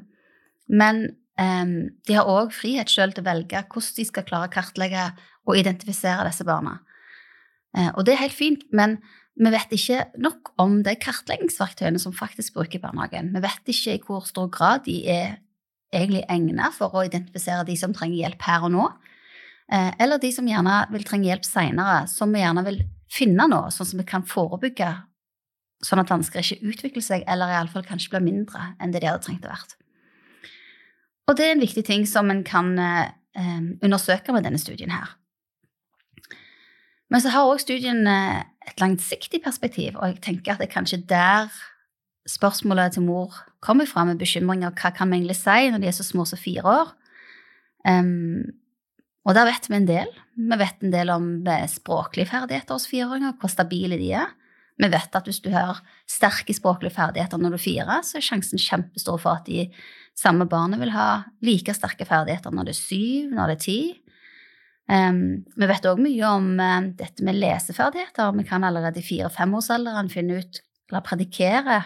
Men 0.65 1.04
de 1.36 2.15
har 2.15 2.30
òg 2.32 2.54
frihet 2.56 2.88
selv 2.88 3.15
til 3.15 3.25
å 3.25 3.27
velge 3.27 3.60
hvordan 3.68 3.96
de 3.98 4.06
skal 4.08 4.24
klare 4.24 4.48
å 4.48 4.54
kartlegge 4.54 5.10
og 5.46 5.58
identifisere 5.60 6.30
disse 6.30 6.46
barna. 6.48 6.77
Uh, 7.75 7.92
og 7.98 8.06
det 8.08 8.15
er 8.15 8.24
helt 8.24 8.38
fint, 8.38 8.63
men 8.72 8.98
vi 9.36 9.51
vet 9.51 9.74
ikke 9.75 10.06
nok 10.24 10.54
om 10.63 10.77
de 10.86 10.94
kartleggingsverktøyene 10.96 12.00
som 12.00 12.15
faktisk 12.15 12.56
bruker 12.56 12.80
barnehagen. 12.80 13.34
Vi 13.36 13.42
vet 13.44 13.74
ikke 13.74 13.98
i 13.98 14.04
hvor 14.06 14.24
stor 14.27 14.48
grad 14.54 14.86
de 14.86 15.01
er 15.12 15.42
egentlig 15.96 16.24
egnet 16.32 16.75
for 16.75 16.96
å 16.96 17.04
identifisere 17.08 17.65
de 17.68 17.75
som 17.80 17.94
trenger 17.96 18.22
hjelp 18.22 18.46
her 18.48 18.68
og 18.68 18.72
nå. 18.72 18.86
Eh, 19.72 19.92
eller 20.00 20.22
de 20.24 20.32
som 20.32 20.48
gjerne 20.48 20.77
vil 20.94 21.04
trenge 21.08 21.27
hjelp 21.27 21.48
seinere, 21.48 22.06
som 22.12 22.32
vi 22.32 22.44
gjerne 22.44 22.63
vil 22.68 22.80
finne 23.12 23.48
nå, 23.51 23.60
sånn 23.75 23.92
som 23.92 24.00
vi 24.00 24.08
kan 24.08 24.24
forebygge, 24.27 24.92
sånn 25.84 26.01
at 26.01 26.12
vansker 26.12 26.39
ikke 26.39 26.72
utvikler 26.72 27.04
seg, 27.04 27.25
eller 27.27 27.51
iallfall 27.51 27.86
kanskje 27.88 28.15
blir 28.15 28.24
mindre 28.24 28.72
enn 28.80 28.96
det 28.96 29.04
de 29.04 29.12
hadde 29.12 29.25
trengt 29.27 29.48
å 29.48 29.51
være. 29.51 29.75
Og 31.25 31.38
det 31.38 31.46
er 31.46 31.55
en 31.55 31.63
viktig 31.63 31.86
ting 31.88 32.05
som 32.10 32.29
en 32.32 32.44
kan 32.46 32.74
eh, 32.79 33.62
undersøke 33.84 34.34
med 34.36 34.46
denne 34.46 34.62
studien 34.62 34.94
her. 34.94 35.15
Men 37.10 37.22
så 37.22 37.32
har 37.34 37.48
også 37.48 37.67
studien 37.67 38.08
eh, 38.10 38.44
et 38.67 38.82
langsiktig 38.82 39.41
perspektiv, 39.44 39.96
og 39.96 40.13
jeg 40.13 40.22
tenker 40.25 40.53
at 40.53 40.62
det 40.62 40.70
er 40.70 40.75
kanskje 40.75 41.01
der 41.10 41.50
spørsmålet 42.29 42.96
til 42.96 43.05
mor 43.05 43.34
kommer 43.62 43.86
fra, 43.89 44.05
med 44.05 44.22
bekymringer 44.22 44.74
hva 44.74 44.91
kan 44.94 45.12
vi 45.12 45.20
egentlig 45.20 45.38
si 45.38 45.70
når 45.70 45.82
de 45.82 45.89
er 45.89 45.98
så 45.98 46.05
små 46.05 46.25
som 46.25 46.41
fire 46.41 46.65
år. 46.65 46.94
Um, 47.86 48.41
og 49.25 49.36
der 49.38 49.46
vet 49.46 49.70
vi 49.70 49.77
en 49.77 49.88
del. 49.89 50.10
Vi 50.38 50.58
vet 50.58 50.82
en 50.82 50.94
del 50.94 51.12
om 51.13 51.27
språklige 51.70 52.29
ferdigheter 52.29 52.77
hos 52.77 52.88
fireåringer, 52.89 53.38
hvor 53.41 53.50
stabile 53.50 53.98
de 54.01 54.12
er. 54.17 54.34
Vi 54.82 54.89
vet 54.91 55.15
at 55.17 55.29
hvis 55.29 55.39
du 55.41 55.51
har 55.53 55.79
sterke 56.10 56.53
språklige 56.53 56.94
ferdigheter 56.94 57.39
når 57.39 57.55
du 57.55 57.58
er 57.58 57.63
fire, 57.63 58.00
så 58.03 58.20
er 58.20 58.25
sjansen 58.25 58.62
kjempestor 58.62 59.22
for 59.22 59.39
at 59.39 59.48
de 59.48 59.70
samme 60.15 60.48
barnet 60.50 60.79
vil 60.81 60.93
ha 60.95 61.25
like 61.45 61.74
sterke 61.75 62.07
ferdigheter 62.07 62.53
når 62.55 62.69
det 62.69 62.75
er 62.75 62.81
syv, 62.81 63.31
når 63.36 63.51
det 63.51 63.55
er 63.57 63.63
ti. 63.65 63.79
Um, 64.86 65.41
vi 65.57 65.67
vet 65.69 65.88
òg 65.89 66.00
mye 66.01 66.29
om 66.29 66.51
uh, 66.62 66.91
dette 66.98 67.25
med 67.25 67.39
leseferdigheter. 67.41 68.36
Vi 68.38 68.45
kan 68.48 68.63
allerede 68.67 69.01
i 69.01 69.05
fire-femårsalderen 69.05 70.12
finne 70.13 70.39
ut, 70.41 70.62
eller 70.91 71.05
predikere, 71.05 71.79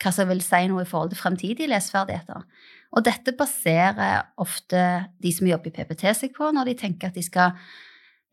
hva 0.00 0.12
som 0.14 0.28
vil 0.30 0.42
si 0.42 0.64
noe 0.70 0.82
i 0.82 0.88
forhold 0.88 1.12
til 1.12 1.20
fremtidige 1.20 1.70
leseferdigheter. 1.70 2.44
Og 2.90 3.06
dette 3.06 3.36
baserer 3.38 4.26
ofte 4.42 4.82
de 5.22 5.32
som 5.34 5.46
jobber 5.46 5.70
i 5.70 5.74
PPT 5.76 6.08
seg 6.16 6.34
på, 6.34 6.50
når 6.50 6.72
de 6.72 6.76
tenker 6.80 7.10
at 7.10 7.18
de 7.18 7.22
skal 7.22 7.54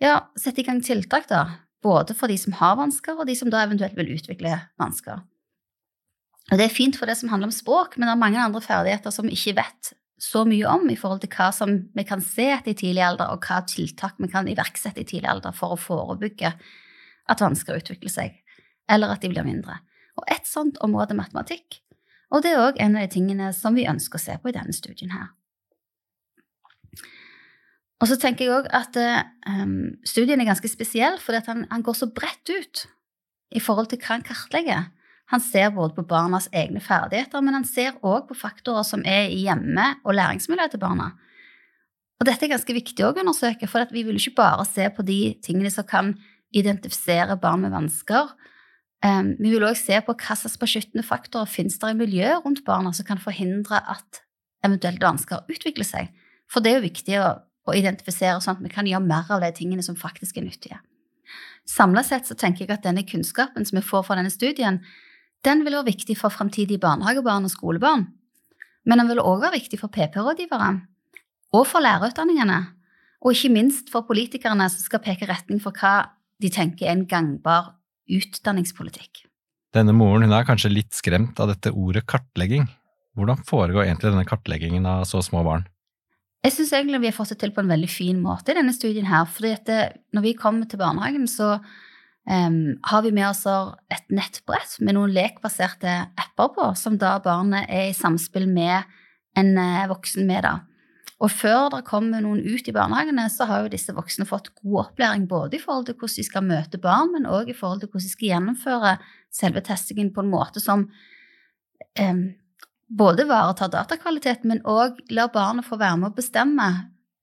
ja, 0.02 0.20
sette 0.40 0.64
i 0.64 0.68
gang 0.68 0.82
tiltak, 0.86 1.28
da. 1.30 1.44
Både 1.86 2.16
for 2.18 2.32
de 2.32 2.38
som 2.42 2.56
har 2.58 2.78
vansker, 2.80 3.20
og 3.20 3.30
de 3.30 3.36
som 3.38 3.52
da 3.54 3.62
eventuelt 3.68 3.98
vil 4.00 4.16
utvikle 4.16 4.56
vansker. 4.82 5.22
Og 6.52 6.58
Det 6.58 6.66
er 6.66 6.74
fint 6.74 6.96
for 6.96 7.10
det 7.10 7.18
som 7.20 7.30
handler 7.30 7.50
om 7.50 7.56
språk, 7.56 7.98
men 7.98 8.08
det 8.08 8.14
er 8.14 8.22
mange 8.22 8.40
andre 8.40 8.62
ferdigheter 8.64 9.12
som 9.12 9.28
vi 9.28 9.36
ikke 9.36 9.58
vet 9.60 9.94
så 10.18 10.46
mye 10.48 10.66
om 10.72 10.88
i 10.90 10.98
forhold 10.98 11.22
til 11.22 11.34
hva 11.36 11.50
som 11.54 11.74
vi 11.94 12.06
kan 12.08 12.24
se 12.24 12.48
etter 12.56 12.72
i 12.72 12.78
tidlig 12.78 13.04
alder, 13.06 13.34
og 13.34 13.44
hva 13.46 13.60
tiltak 13.68 14.16
vi 14.18 14.30
kan 14.32 14.48
iverksette 14.50 15.04
i 15.04 15.08
tidlig 15.08 15.30
alder 15.30 15.54
for 15.54 15.76
å 15.76 15.82
forebygge 15.82 16.54
at 17.28 17.44
vansker 17.44 17.78
utvikler 17.78 18.14
seg, 18.14 18.40
eller 18.90 19.14
at 19.14 19.22
de 19.22 19.30
blir 19.34 19.46
mindre. 19.46 19.82
Og 20.18 20.26
et 20.32 20.48
sånt 20.50 20.80
område 20.82 21.14
er 21.14 21.22
matematikk. 21.22 21.82
Og 22.34 22.44
det 22.44 22.56
er 22.56 22.64
òg 22.64 22.80
en 22.82 22.98
av 22.98 23.06
de 23.06 23.14
tingene 23.14 23.52
som 23.56 23.76
vi 23.78 23.88
ønsker 23.88 24.20
å 24.20 24.24
se 24.24 24.40
på 24.42 24.50
i 24.50 24.56
denne 24.56 24.76
studien 24.76 25.14
her. 25.14 25.30
Og 27.98 28.10
så 28.10 28.18
tenker 28.22 28.46
jeg 28.46 28.54
òg 28.54 28.68
at 28.78 28.98
um, 29.50 29.98
studien 30.06 30.42
er 30.42 30.50
ganske 30.50 30.70
spesiell, 30.70 31.18
fordi 31.22 31.42
han, 31.48 31.66
han, 31.72 31.86
går 31.86 31.98
så 31.98 32.10
bredt 32.14 32.52
ut 32.52 32.84
i 33.56 33.62
forhold 33.64 33.90
til 33.90 34.02
hva 34.02 34.18
han 34.18 34.26
kartlegger. 34.28 34.90
Han 35.34 35.44
ser 35.44 35.74
både 35.76 35.96
på 35.98 36.06
barnas 36.08 36.48
egne 36.56 36.80
ferdigheter, 36.84 37.44
men 37.44 37.58
han 37.58 37.68
ser 37.68 37.98
òg 38.00 38.30
på 38.30 38.38
faktorer 38.38 38.86
som 38.88 39.04
er 39.06 39.28
i 39.28 39.44
hjemme- 39.44 39.96
og 40.06 40.16
læringsmiljøet 40.16 40.76
til 40.76 40.84
barna. 40.84 41.12
Og 42.18 42.26
dette 42.26 42.48
er 42.48 42.56
ganske 42.56 42.74
viktig 42.74 43.04
å 43.06 43.14
undersøke, 43.14 43.68
for 43.70 43.86
vi 43.92 44.06
vil 44.08 44.18
ikke 44.18 44.40
bare 44.40 44.66
se 44.66 44.88
på 44.90 45.06
de 45.06 45.36
tingene 45.44 45.72
som 45.74 45.86
kan 45.86 46.16
identifisere 46.56 47.36
barn 47.38 47.66
med 47.66 47.76
vansker, 47.76 48.32
Um, 49.06 49.36
vi 49.38 49.52
vil 49.54 49.62
òg 49.62 49.76
se 49.78 50.00
på 50.02 50.14
hva 50.18 50.36
slags 50.36 50.58
beskyttende 50.58 51.06
faktorer 51.06 51.50
finnes 51.50 51.78
der 51.78 51.94
i 51.94 51.98
miljøet 52.00 52.42
rundt 52.42 52.64
barna 52.66 52.90
som 52.98 53.06
kan 53.06 53.20
forhindre 53.22 53.78
at 53.78 54.24
eventuelle 54.66 55.04
vansker 55.04 55.46
utvikler 55.54 55.86
seg. 55.86 56.10
For 56.50 56.66
det 56.66 56.72
er 56.72 56.80
jo 56.80 56.88
viktig 56.88 57.20
å, 57.22 57.28
å, 57.68 57.76
identifisere 57.78 58.42
sånn 58.42 58.58
at 58.58 58.64
vi 58.66 58.72
kan 58.74 58.90
gjøre 58.90 59.06
mer 59.06 59.30
av 59.36 59.44
de 59.46 59.52
tingene 59.54 59.86
som 59.86 60.00
faktisk 60.00 60.40
er 60.40 60.48
nyttige. 60.48 60.80
Samla 61.70 62.02
sett 62.08 62.26
så 62.26 62.34
tenker 62.40 62.66
jeg 62.66 62.74
at 62.74 62.88
denne 62.88 63.06
kunnskapen 63.06 63.68
som 63.68 63.78
vi 63.78 63.86
får 63.86 64.08
fra 64.08 64.18
denne 64.18 64.34
studien, 64.34 64.80
den 65.48 65.64
vil 65.64 65.78
være 65.78 65.92
viktig 65.94 66.18
for 66.20 66.34
framtidige 66.34 66.82
barnehagebarn 66.84 67.48
og 67.48 67.54
skolebarn. 67.54 68.08
Men 68.88 69.02
den 69.02 69.12
vil 69.12 69.24
òg 69.24 69.44
være 69.46 69.58
viktig 69.60 69.80
for 69.82 69.92
PP-rådgivere 69.94 70.72
og 71.56 71.64
for 71.68 71.84
lærerutdanningene. 71.84 72.60
Og 73.24 73.34
ikke 73.34 73.54
minst 73.56 73.90
for 73.92 74.06
politikerne 74.08 74.68
som 74.70 74.84
skal 74.84 75.02
peke 75.04 75.28
retning 75.30 75.62
for 75.64 75.76
hva 75.76 76.12
de 76.42 76.52
tenker 76.54 76.88
er 76.88 76.94
en 76.94 77.08
gangbar 77.10 77.74
utdanningspolitikk. 78.08 79.24
Denne 79.76 79.96
moren 79.96 80.32
er 80.32 80.46
kanskje 80.48 80.72
litt 80.72 80.94
skremt 80.96 81.40
av 81.44 81.52
dette 81.52 81.74
ordet 81.74 82.06
kartlegging. 82.08 82.68
Hvordan 83.18 83.42
foregår 83.48 83.88
egentlig 83.88 84.14
denne 84.14 84.28
kartleggingen 84.30 84.86
av 84.88 85.08
så 85.10 85.24
små 85.26 85.42
barn? 85.48 85.66
Jeg 86.46 86.54
syns 86.54 86.72
egentlig 86.78 87.02
vi 87.02 87.10
har 87.10 87.18
fått 87.18 87.34
det 87.34 87.40
til 87.42 87.52
på 87.56 87.64
en 87.64 87.72
veldig 87.72 87.90
fin 87.92 88.20
måte 88.22 88.54
i 88.54 88.58
denne 88.60 88.76
studien. 88.76 89.06
her, 89.06 89.26
fordi 89.26 89.56
Når 90.14 90.22
vi 90.22 90.34
kommer 90.34 90.66
til 90.70 90.80
barnehagen, 90.80 91.28
så 91.28 91.60
um, 92.28 92.78
har 92.84 93.04
vi 93.06 93.12
med 93.16 93.30
oss 93.30 93.46
et 93.48 94.08
nettbrett 94.14 94.78
med 94.84 94.98
noen 94.98 95.14
lekbaserte 95.16 95.94
apper 96.20 96.54
på, 96.56 96.72
som 96.80 96.98
da 97.00 97.18
barnet 97.24 97.70
er 97.72 97.90
i 97.90 97.98
samspill 97.98 98.48
med 98.52 98.84
en 99.38 99.54
eh, 99.62 99.86
voksen 99.90 100.28
med. 100.28 100.44
da. 100.44 100.60
Og 101.18 101.32
før 101.34 101.72
det 101.74 101.86
kommer 101.88 102.22
noen 102.22 102.44
ut 102.46 102.68
i 102.70 102.74
barnehagene, 102.74 103.26
så 103.34 103.48
har 103.50 103.64
jo 103.64 103.72
disse 103.74 103.94
voksne 103.96 104.28
fått 104.30 104.52
god 104.62 104.84
opplæring 104.84 105.26
både 105.30 105.58
i 105.58 105.62
forhold 105.62 105.88
til 105.88 105.98
hvordan 105.98 106.20
de 106.20 106.26
skal 106.28 106.46
møte 106.46 106.82
barn, 106.82 107.14
men 107.14 107.30
òg 107.30 107.50
i 107.50 107.58
forhold 107.58 107.82
til 107.82 107.90
hvordan 107.90 108.06
de 108.06 108.14
skal 108.14 108.30
gjennomføre 108.34 108.92
selve 109.34 109.64
testingen 109.66 110.12
på 110.14 110.22
en 110.22 110.30
måte 110.30 110.62
som 110.62 110.86
um, 112.02 112.22
både 112.88 113.26
ivaretar 113.26 113.74
datakvalitet, 113.74 114.46
men 114.46 114.62
òg 114.62 115.02
lar 115.10 115.34
barnet 115.34 115.66
få 115.66 115.80
være 115.82 115.98
med 116.04 116.12
å 116.12 116.18
bestemme. 116.18 116.70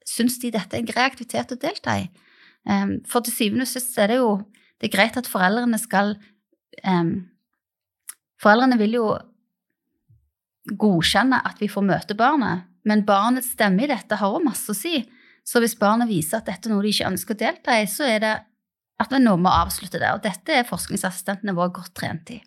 Syns 0.05 0.41
de 0.43 0.51
dette 0.55 0.75
er 0.75 0.83
en 0.83 0.91
grei 0.91 1.07
aktivitet 1.07 1.55
å 1.55 1.61
delta 1.61 1.97
i? 2.03 2.11
For 3.09 3.25
til 3.25 3.33
syvende 3.33 3.65
og 3.67 3.71
sist 3.71 3.97
er 4.01 4.09
det 4.09 4.19
jo 4.19 4.29
det 4.81 4.89
er 4.89 4.97
greit 4.97 5.17
at 5.21 5.31
foreldrene 5.31 5.79
skal 5.81 6.17
um, 6.85 7.15
Foreldrene 8.43 8.77
vil 8.77 8.97
jo 8.99 9.05
godkjenne 10.81 11.39
at 11.49 11.61
vi 11.63 11.69
får 11.71 11.85
møte 11.87 12.17
barnet, 12.19 12.67
men 12.85 13.05
barnets 13.07 13.53
stemme 13.55 13.85
i 13.85 13.89
dette 13.89 14.19
har 14.21 14.33
også 14.33 14.45
masse 14.45 14.73
å 14.73 14.77
si. 14.77 14.99
Så 15.45 15.61
hvis 15.63 15.77
barnet 15.81 16.11
viser 16.11 16.41
at 16.41 16.49
dette 16.49 16.69
er 16.69 16.75
noe 16.75 16.85
de 16.85 16.93
ikke 16.93 17.09
ønsker 17.09 17.37
å 17.37 17.41
delta 17.41 17.79
i, 17.81 17.87
så 17.89 18.05
er 18.09 18.21
det 18.25 18.35
at 19.01 19.13
vi 19.13 19.21
nå 19.23 19.37
må 19.41 19.53
avslutte 19.53 20.01
det. 20.01 20.11
Og 20.13 20.23
dette 20.25 20.59
er 20.59 20.69
forskningsassistentene 20.69 21.57
våre 21.57 21.73
godt 21.79 21.95
trent 21.97 22.35
i. 22.35 22.41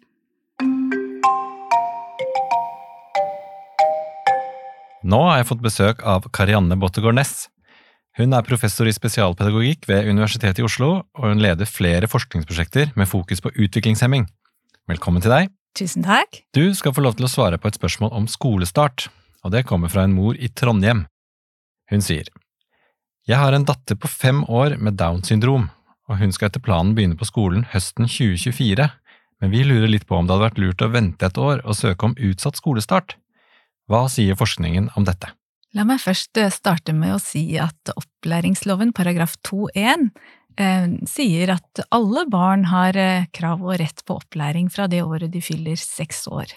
Nå 5.08 5.20
har 5.24 5.40
jeg 5.40 5.48
fått 5.48 5.64
besøk 5.64 6.02
av 6.04 6.26
Karianne 6.36 6.78
Bottegård 6.80 7.16
Næss. 7.16 7.48
Hun 8.18 8.34
er 8.34 8.46
professor 8.46 8.90
i 8.90 8.96
spesialpedagogikk 8.96 9.86
ved 9.90 10.10
Universitetet 10.10 10.64
i 10.64 10.66
Oslo, 10.66 11.04
og 11.14 11.28
hun 11.30 11.44
leder 11.44 11.70
flere 11.70 12.10
forskningsprosjekter 12.10 12.96
med 12.98 13.10
fokus 13.10 13.44
på 13.46 13.54
utviklingshemming. 13.54 14.26
Velkommen 14.90 15.22
til 15.22 15.36
deg. 15.36 15.54
Tusen 15.78 16.08
takk. 16.08 16.42
Du 16.58 16.74
skal 16.74 16.96
få 16.98 17.04
lov 17.06 17.20
til 17.20 17.28
å 17.28 17.30
svare 17.30 17.60
på 17.62 17.70
et 17.70 17.78
spørsmål 17.78 18.16
om 18.18 18.26
skolestart 18.32 19.12
og 19.48 19.54
det 19.56 19.64
kommer 19.68 19.92
fra 19.92 20.04
en 20.04 20.16
mor 20.16 20.36
i 20.36 20.50
Trondheim. 20.50 21.06
Hun 21.92 22.04
sier, 22.04 22.28
Jeg 23.28 23.38
har 23.38 23.54
en 23.54 23.66
datter 23.68 23.96
på 23.96 24.08
fem 24.08 24.44
år 24.44 24.78
med 24.80 24.96
Downs 25.00 25.28
syndrom, 25.28 25.70
og 26.08 26.20
hun 26.20 26.32
skal 26.32 26.48
etter 26.48 26.64
planen 26.64 26.96
begynne 26.96 27.20
på 27.20 27.28
skolen 27.28 27.66
høsten 27.74 28.08
2024, 28.08 28.88
men 29.42 29.52
vi 29.52 29.64
lurer 29.64 29.88
litt 29.92 30.08
på 30.08 30.16
om 30.16 30.28
det 30.28 30.34
hadde 30.36 30.48
vært 30.48 30.62
lurt 30.64 30.84
å 30.84 30.92
vente 30.92 31.28
et 31.28 31.38
år 31.38 31.60
og 31.64 31.76
søke 31.76 32.08
om 32.08 32.16
utsatt 32.16 32.60
skolestart. 32.60 33.18
Hva 33.88 34.08
sier 34.12 34.40
forskningen 34.40 34.92
om 34.96 35.08
dette? 35.08 35.32
La 35.76 35.84
meg 35.88 36.00
først 36.00 36.38
eh, 36.40 36.52
starte 36.54 36.96
med 36.96 37.18
å 37.18 37.22
si 37.22 37.44
at 37.60 37.92
opplæringsloven 37.92 38.94
paragraf 38.96 39.36
2-1 39.48 40.10
eh, 40.60 40.94
sier 41.10 41.52
at 41.58 41.82
alle 41.94 42.24
barn 42.32 42.68
har 42.72 42.98
eh, 42.98 43.28
krav 43.36 43.66
og 43.66 43.76
rett 43.82 44.06
på 44.08 44.20
opplæring 44.22 44.72
fra 44.74 44.88
det 44.92 45.04
året 45.04 45.34
de 45.34 45.42
fyller 45.44 45.80
seks 45.80 46.26
år. 46.32 46.54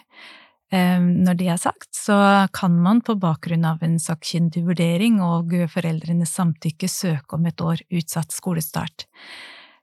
Eh, 0.70 1.00
når 1.02 1.40
det 1.40 1.48
er 1.50 1.58
sagt, 1.58 1.90
så 1.96 2.46
kan 2.54 2.78
man 2.78 3.02
på 3.02 3.18
bakgrunn 3.18 3.66
av 3.66 3.82
en 3.82 3.98
sakkyndig 3.98 4.62
vurdering 4.68 5.18
og 5.24 5.56
foreldrenes 5.72 6.36
samtykke 6.38 6.90
søke 6.90 7.34
om 7.38 7.50
et 7.50 7.60
år 7.64 7.82
utsatt 7.90 8.30
skolestart. 8.34 9.08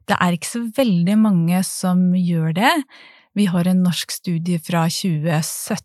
Det 0.08 0.16
er 0.24 0.38
ikke 0.38 0.54
så 0.54 0.64
veldig 0.78 1.18
mange 1.20 1.60
som 1.68 2.14
gjør 2.16 2.56
det. 2.56 2.74
Vi 3.36 3.50
har 3.52 3.68
en 3.68 3.84
norsk 3.84 4.16
studie 4.16 4.62
fra 4.64 4.88
2017 4.88 5.84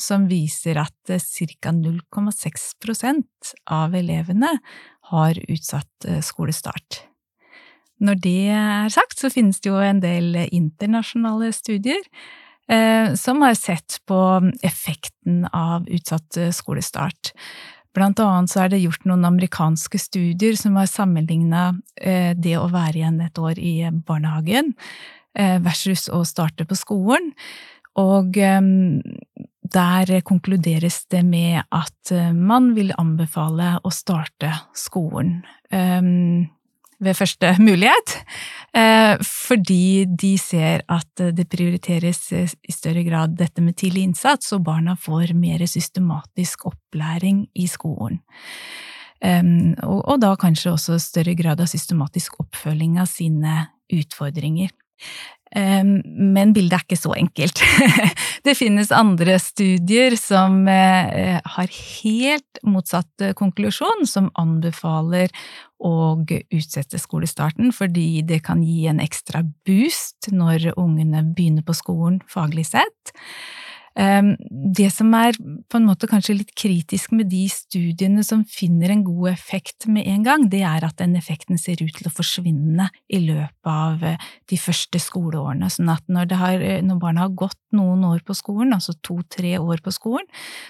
som 0.00 0.28
viser 0.30 0.80
at 0.82 0.96
ca. 1.06 1.72
0,6% 1.72 3.24
av 3.70 3.94
elevene 3.94 4.52
har 5.12 5.40
utsatt 5.48 6.08
eh, 6.08 6.20
skolestart. 6.24 7.02
Når 8.02 8.14
det 8.18 8.38
er 8.50 8.88
sagt, 8.90 9.18
så 9.20 9.30
finnes 9.30 9.60
det 9.62 9.70
jo 9.70 9.78
en 9.78 10.00
del 10.02 10.34
internasjonale 10.50 11.52
studier 11.54 12.02
Eh, 12.68 13.14
som 13.14 13.42
har 13.42 13.54
sett 13.54 14.00
på 14.06 14.50
effekten 14.62 15.46
av 15.52 15.88
utsatt 15.88 16.36
eh, 16.36 16.50
skolestart. 16.50 17.32
Blant 17.94 18.20
annet 18.22 18.50
så 18.50 18.62
er 18.62 18.70
det 18.72 18.80
gjort 18.80 19.04
noen 19.04 19.26
amerikanske 19.28 19.98
studier 20.00 20.56
som 20.56 20.78
har 20.80 20.88
sammenligna 20.88 21.72
eh, 22.00 22.32
det 22.38 22.54
å 22.56 22.70
være 22.72 23.02
igjen 23.02 23.20
et 23.20 23.38
år 23.38 23.58
i 23.58 23.74
barnehagen 23.92 24.76
versus 25.32 26.10
å 26.12 26.18
starte 26.28 26.66
på 26.68 26.76
skolen. 26.76 27.30
Og 28.00 28.38
der 29.72 30.12
konkluderes 30.24 31.04
det 31.12 31.22
med 31.24 31.62
at 31.72 32.12
man 32.32 32.72
vil 32.76 32.92
anbefale 32.98 33.74
å 33.84 33.92
starte 33.92 34.52
skolen 34.76 35.42
ved 37.02 37.18
første 37.18 37.54
mulighet. 37.68 38.16
Eh, 38.76 39.16
fordi 39.26 40.06
de 40.06 40.32
ser 40.40 40.84
at 40.92 41.24
det 41.36 41.48
prioriteres 41.52 42.24
i 42.32 42.72
større 42.72 43.04
grad 43.06 43.36
dette 43.38 43.64
med 43.64 43.76
tidlig 43.80 44.06
innsats, 44.08 44.52
og 44.56 44.64
barna 44.68 44.96
får 44.96 45.34
mer 45.38 45.64
systematisk 45.66 46.68
opplæring 46.72 47.46
i 47.54 47.68
skolen. 47.70 48.22
Og 49.22 50.16
da 50.18 50.32
kanskje 50.34 50.72
også 50.72 50.96
større 50.98 51.36
grad 51.38 51.60
av 51.62 51.68
systematisk 51.70 52.40
oppfølging 52.42 52.96
av 52.98 53.06
sine 53.06 53.68
utfordringer. 53.94 54.72
Men 55.54 56.54
bildet 56.56 56.78
er 56.78 56.84
ikke 56.86 56.96
så 56.96 57.12
enkelt. 57.12 57.60
Det 58.46 58.54
finnes 58.56 58.92
andre 58.94 59.36
studier 59.42 60.16
som 60.16 60.62
eh, 60.70 61.36
har 61.44 61.74
helt 61.76 62.62
motsatt 62.64 63.20
eh, 63.20 63.34
konklusjon, 63.36 64.06
som 64.08 64.30
anbefaler 64.40 65.28
å 65.82 66.22
utsette 66.24 67.00
skolestarten 67.02 67.72
fordi 67.74 68.22
det 68.24 68.38
kan 68.46 68.62
gi 68.64 68.86
en 68.88 69.02
ekstra 69.02 69.42
boost 69.66 70.30
når 70.32 70.70
ungene 70.76 71.24
begynner 71.34 71.66
på 71.66 71.76
skolen 71.76 72.20
faglig 72.30 72.68
sett. 72.70 73.12
Ehm, 73.98 74.36
det 74.48 74.88
som 74.94 75.12
er 75.16 75.36
på 75.68 75.78
en 75.78 75.86
måte 75.88 76.08
kanskje 76.08 76.36
litt 76.38 76.52
kritisk 76.56 77.12
med 77.12 77.28
de 77.32 77.44
studiene 77.52 78.24
som 78.24 78.44
finner 78.48 78.92
en 78.92 79.04
god 79.04 79.32
effekt 79.32 79.86
med 79.90 80.06
en 80.08 80.24
gang, 80.26 80.46
det 80.52 80.62
er 80.64 80.86
at 80.86 80.96
den 81.00 81.16
effekten 81.18 81.60
ser 81.60 81.82
ut 81.82 81.92
til 81.98 82.08
å 82.08 82.14
forsvinne 82.14 82.88
i 83.12 83.20
løpet 83.26 83.72
av 83.72 84.04
eh, 84.06 84.30
de 84.48 84.60
første 84.60 85.00
skoleårene. 85.02 85.68
Sånn 85.72 85.92
at 85.92 86.06
når, 86.12 86.36
har, 86.40 86.64
eh, 86.64 86.80
når 86.84 87.02
barna 87.02 87.26
har 87.26 87.36
gått 87.36 87.60
noen 87.76 88.06
år 88.08 88.24
på 88.26 88.36
skolen, 88.38 88.72
altså 88.76 88.96
to–tre 89.04 89.58
år 89.60 89.84
på 89.84 89.92
skolen, 89.94 90.28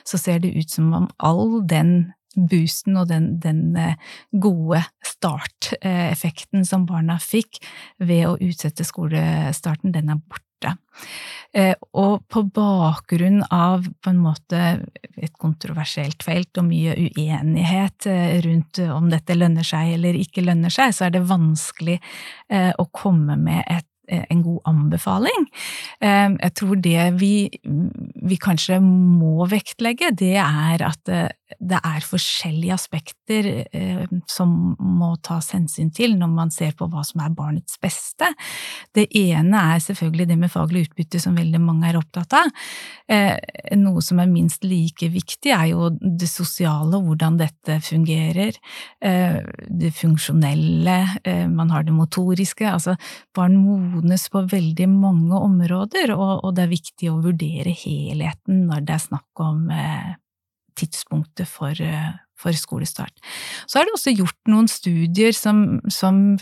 så 0.09 0.19
ser 0.19 0.43
det 0.43 0.55
ut 0.57 0.71
som 0.71 0.91
om 0.97 1.09
all 1.23 1.61
den 1.69 2.13
boosten 2.37 2.97
og 3.01 3.09
den, 3.11 3.37
den 3.43 3.77
eh, 3.79 3.99
gode 4.31 4.83
starteffekten 5.07 6.67
som 6.69 6.87
barna 6.89 7.19
fikk 7.23 7.61
ved 8.03 8.27
å 8.29 8.39
utsette 8.41 8.87
skolestarten, 8.87 9.95
den 9.95 10.13
er 10.13 10.23
borte. 10.23 10.77
Eh, 11.53 11.75
og 11.99 12.23
på 12.31 12.45
bakgrunn 12.55 13.41
av 13.51 13.89
på 14.03 14.13
en 14.13 14.21
måte 14.23 14.61
et 15.17 15.35
kontroversielt 15.43 16.23
felt 16.23 16.61
og 16.61 16.69
mye 16.69 16.95
uenighet 17.11 18.07
eh, 18.11 18.37
rundt 18.47 18.83
om 18.87 19.11
dette 19.11 19.37
lønner 19.37 19.67
seg 19.67 19.97
eller 19.97 20.19
ikke 20.19 20.45
lønner 20.47 20.73
seg, 20.73 20.95
så 20.95 21.09
er 21.09 21.17
det 21.17 21.27
vanskelig 21.29 21.99
å 22.53 22.85
komme 22.93 23.35
med 23.41 23.65
et 23.71 23.87
en 24.13 24.43
god 24.45 24.61
anbefaling. 24.69 25.47
Jeg 26.03 26.53
tror 26.59 26.81
det 26.83 27.07
vi, 27.21 27.35
vi 27.63 28.39
kanskje 28.41 28.81
må 28.83 29.47
vektlegge, 29.51 30.13
det 30.19 30.37
er 30.43 30.85
at 30.87 31.13
det 31.61 31.79
er 31.85 32.05
forskjellige 32.07 32.75
aspekter 32.75 33.49
eh, 33.73 34.05
som 34.31 34.75
må 34.79 35.13
tas 35.25 35.53
hensyn 35.55 35.91
til 35.95 36.17
når 36.19 36.31
man 36.33 36.53
ser 36.55 36.75
på 36.79 36.89
hva 36.91 37.05
som 37.07 37.23
er 37.25 37.35
barnets 37.37 37.79
beste. 37.83 38.29
Det 38.95 39.09
ene 39.19 39.65
er 39.75 39.83
selvfølgelig 39.83 40.29
det 40.31 40.39
med 40.41 40.53
faglig 40.53 40.87
utbytte, 40.87 41.21
som 41.23 41.37
veldig 41.39 41.61
mange 41.63 41.91
er 41.91 41.99
opptatt 42.01 42.37
av. 42.39 42.51
Eh, 43.13 43.37
noe 43.81 44.03
som 44.05 44.21
er 44.23 44.31
minst 44.31 44.67
like 44.67 45.09
viktig, 45.13 45.53
er 45.53 45.73
jo 45.73 45.91
det 45.93 46.31
sosiale, 46.31 47.01
hvordan 47.03 47.39
dette 47.41 47.79
fungerer. 47.85 48.59
Eh, 49.03 49.41
det 49.69 49.93
funksjonelle, 49.99 50.99
eh, 51.25 51.47
man 51.49 51.73
har 51.75 51.87
det 51.87 51.97
motoriske. 51.97 52.69
Altså, 52.69 52.97
barn 53.35 53.59
på 54.03 54.43
veldig 54.51 54.89
mange 54.91 55.39
områder, 55.39 56.15
og, 56.17 56.45
og 56.45 56.57
det 56.57 56.65
er 56.65 56.73
viktig 56.73 57.11
å 57.11 57.21
vurdere 57.23 57.75
helheten 57.75 58.67
når 58.69 58.85
det 58.89 58.97
er 58.97 59.05
snakk 59.07 59.43
om 59.43 59.71
eh, 59.71 60.13
tidspunktet 60.79 61.49
for, 61.49 61.77
eh, 61.77 62.13
for, 62.39 62.53
skolestart. 62.53 63.15
Så 63.67 63.79
er 63.79 63.87
det 63.87 63.97
også 63.97 64.17
gjort 64.17 64.39
noen 64.51 64.69
studier 64.71 65.33
som, 65.37 65.81
som, 65.89 66.37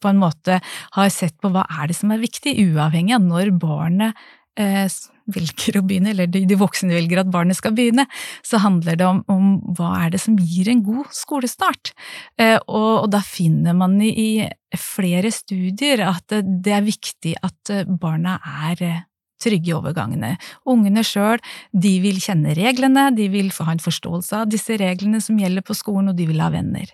på 0.00 0.10
en 0.10 0.20
måte 0.20 0.60
har 0.96 1.10
sett 1.12 1.36
på 1.40 1.52
hva 1.52 1.66
er 1.78 1.90
det 1.90 1.98
som 1.98 2.12
er 2.14 2.22
viktig, 2.22 2.56
uavhengig 2.70 3.16
av 3.16 3.26
når 3.26 3.54
barnet 3.60 4.28
velger 4.58 5.78
å 5.78 5.84
begynne, 5.86 6.10
eller 6.10 6.26
de, 6.30 6.56
voksne 6.58 6.94
velger 6.94 7.22
at 7.22 7.30
barnet 7.32 7.58
skal 7.58 7.74
begynne, 7.76 8.06
så 8.46 8.60
handler 8.62 8.98
det 8.98 9.06
om, 9.06 9.22
om 9.30 9.52
hva 9.78 9.92
er 10.04 10.14
det 10.14 10.22
som 10.22 10.38
gir 10.38 10.68
en 10.72 10.82
god 10.86 11.12
skolestart. 11.14 11.92
Eh, 12.40 12.58
og, 12.66 13.04
og, 13.04 13.10
da 13.14 13.22
finner 13.24 13.76
man 13.78 13.98
i, 14.02 14.10
i 14.10 14.80
flere 14.80 15.30
studier 15.34 16.02
at 16.08 16.40
det 16.42 16.74
er 16.74 16.86
viktig 16.86 17.36
at 17.46 17.74
barna 18.00 18.38
er 18.66 19.06
trygge 19.40 19.72
i 19.72 19.76
overgangene. 19.76 20.34
Ungene 20.68 21.04
sjøl, 21.06 21.40
de 21.72 21.94
vil 22.04 22.20
kjenne 22.20 22.54
reglene, 22.58 23.08
de 23.16 23.30
vil 23.32 23.50
få 23.54 23.68
ha 23.68 23.76
en 23.76 23.82
forståelse 23.82 24.42
av 24.42 24.50
disse 24.52 24.76
reglene 24.80 25.22
som 25.24 25.38
gjelder 25.40 25.64
på 25.64 25.76
skolen, 25.78 26.12
og 26.12 26.18
de 26.18 26.28
vil 26.28 26.42
ha 26.44 26.50
venner. 26.52 26.90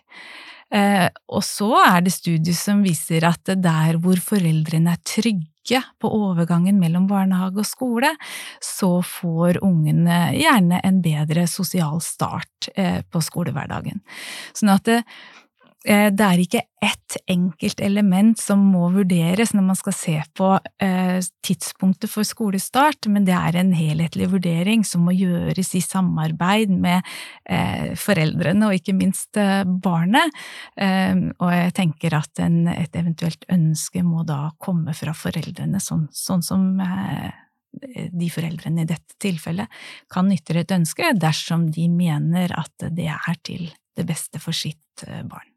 Eh, 0.74 1.08
og 1.30 1.44
så 1.46 1.72
er 1.82 2.00
det 2.06 2.14
studier 2.14 2.56
som 2.58 2.82
viser 2.86 3.26
at 3.28 3.54
der 3.62 4.00
hvor 4.02 4.18
foreldrene 4.22 4.96
er 4.96 5.04
trygge 5.06 5.55
på 6.02 6.10
overgangen 6.14 6.78
mellom 6.80 7.08
barnehage 7.10 7.62
og 7.62 7.68
skole, 7.68 8.12
så 8.62 9.00
får 9.04 9.62
ungene 9.64 10.30
gjerne 10.36 10.80
en 10.84 11.00
bedre 11.04 11.46
sosial 11.50 12.00
start 12.04 12.70
eh, 12.74 13.02
på 13.02 13.22
skolehverdagen. 13.24 14.02
Sånn 14.56 14.74
at 14.76 14.86
det, 14.86 15.02
Eh, 15.02 15.45
det 15.86 16.24
er 16.24 16.40
ikke 16.42 16.60
ett 16.82 17.16
enkelt 17.30 17.80
element 17.80 18.38
som 18.40 18.62
må 18.72 18.88
vurderes 18.94 19.52
når 19.54 19.64
man 19.68 19.78
skal 19.78 19.94
se 19.94 20.14
på 20.36 20.48
eh, 20.82 21.18
tidspunktet 21.46 22.10
for 22.10 22.26
skolestart, 22.26 23.08
men 23.12 23.26
det 23.26 23.34
er 23.36 23.58
en 23.60 23.72
helhetlig 23.76 24.28
vurdering 24.32 24.84
som 24.86 25.06
må 25.06 25.14
gjøres 25.16 25.72
i 25.78 25.82
samarbeid 25.84 26.74
med 26.74 27.06
eh, 27.48 27.94
foreldrene 27.98 28.68
og 28.68 28.80
ikke 28.80 28.96
minst 28.98 29.38
barnet. 29.82 30.34
Og 30.76 31.50
jeg 31.52 31.72
tenker 31.76 32.14
at 32.18 32.40
en, 32.42 32.66
et 32.70 32.94
eventuelt 32.96 33.44
ønske 33.52 34.02
må 34.06 34.24
da 34.26 34.50
komme 34.62 34.94
fra 34.96 35.14
foreldrene, 35.16 35.80
sånn, 35.82 36.06
sånn 36.14 36.44
som 36.44 36.68
de 36.76 38.30
foreldrene 38.32 38.84
i 38.84 38.88
dette 38.88 39.18
tilfellet 39.22 39.82
kan 40.12 40.30
ytre 40.32 40.64
et 40.64 40.76
ønske 40.76 41.12
dersom 41.20 41.68
de 41.72 41.88
mener 41.92 42.54
at 42.56 42.88
det 42.88 43.10
er 43.12 43.42
til 43.44 43.68
det 43.96 44.06
beste 44.08 44.40
for 44.42 44.56
sitt 44.56 45.04
barn. 45.04 45.55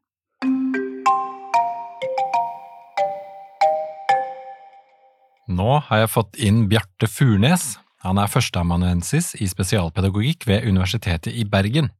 Nå 5.50 5.80
har 5.88 6.04
jeg 6.04 6.12
fått 6.12 6.36
inn 6.38 6.66
Bjarte 6.70 7.08
Furnes. 7.10 7.74
Han 8.04 8.20
er 8.22 8.30
førsteamanuensis 8.30 9.32
i 9.42 9.48
spesialpedagogikk 9.50 10.46
ved 10.46 10.66
Universitetet 10.68 11.34
i 11.34 11.42
Bergen. 11.42 11.90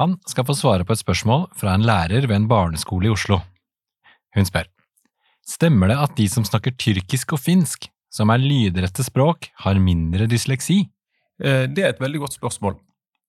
Han 0.00 0.16
skal 0.28 0.46
få 0.48 0.56
svare 0.56 0.86
på 0.88 0.94
et 0.94 1.02
spørsmål 1.02 1.50
fra 1.58 1.74
en 1.76 1.84
lærer 1.84 2.24
ved 2.24 2.36
en 2.38 2.48
barneskole 2.48 3.10
i 3.10 3.12
Oslo. 3.12 3.42
Hun 4.32 4.48
spør 4.48 4.70
Stemmer 5.42 5.90
det 5.90 5.98
at 5.98 6.14
de 6.16 6.28
som 6.30 6.46
snakker 6.46 6.72
tyrkisk 6.78 7.34
og 7.36 7.42
finsk, 7.42 7.88
som 8.12 8.30
er 8.30 8.40
lydrette 8.40 9.04
språk, 9.04 9.50
har 9.64 9.80
mindre 9.82 10.28
dysleksi? 10.30 10.84
Eh, 11.42 11.66
det 11.66 11.82
er 11.82 11.92
et 11.92 12.00
veldig 12.00 12.22
godt 12.22 12.36
spørsmål. 12.38 12.76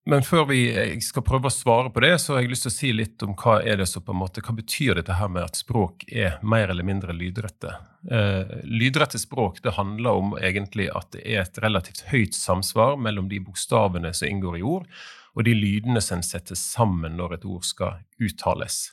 Men 0.06 0.24
før 0.28 0.50
vi 0.50 0.60
skal 1.04 1.24
prøve 1.24 1.48
å 1.48 1.54
svare 1.54 1.92
på 1.94 2.02
det, 2.04 2.18
så 2.20 2.34
har 2.34 2.44
jeg 2.44 2.52
lyst 2.52 2.66
til 2.68 2.72
å 2.74 2.76
si 2.76 2.90
litt 2.92 3.24
om 3.24 3.38
hva 3.40 3.62
er 3.64 3.80
det 3.80 3.88
som 3.88 4.04
på 4.04 4.12
en 4.12 4.20
måte, 4.20 4.44
hva 4.44 4.56
betyr 4.58 5.00
dette 5.00 5.16
her 5.16 5.32
med 5.32 5.46
at 5.46 5.60
språk 5.60 6.04
er 6.12 6.42
mer 6.44 6.74
eller 6.74 6.84
mindre 6.84 7.16
lydrette. 7.16 7.72
Eh, 8.12 8.52
lydrette 8.68 9.20
språk 9.22 9.62
det 9.64 9.78
handler 9.78 10.20
om 10.20 10.36
egentlig 10.36 10.90
at 10.92 11.14
det 11.16 11.24
er 11.24 11.46
et 11.46 11.62
relativt 11.64 12.04
høyt 12.12 12.36
samsvar 12.36 12.98
mellom 13.00 13.30
de 13.32 13.40
bokstavene 13.46 14.12
som 14.12 14.28
inngår 14.28 14.60
i 14.60 14.66
ord, 14.74 14.92
og 15.34 15.48
de 15.48 15.56
lydene 15.56 16.04
som 16.04 16.20
settes 16.22 16.60
sammen 16.74 17.16
når 17.18 17.38
et 17.38 17.48
ord 17.48 17.64
skal 17.64 18.04
uttales. 18.20 18.90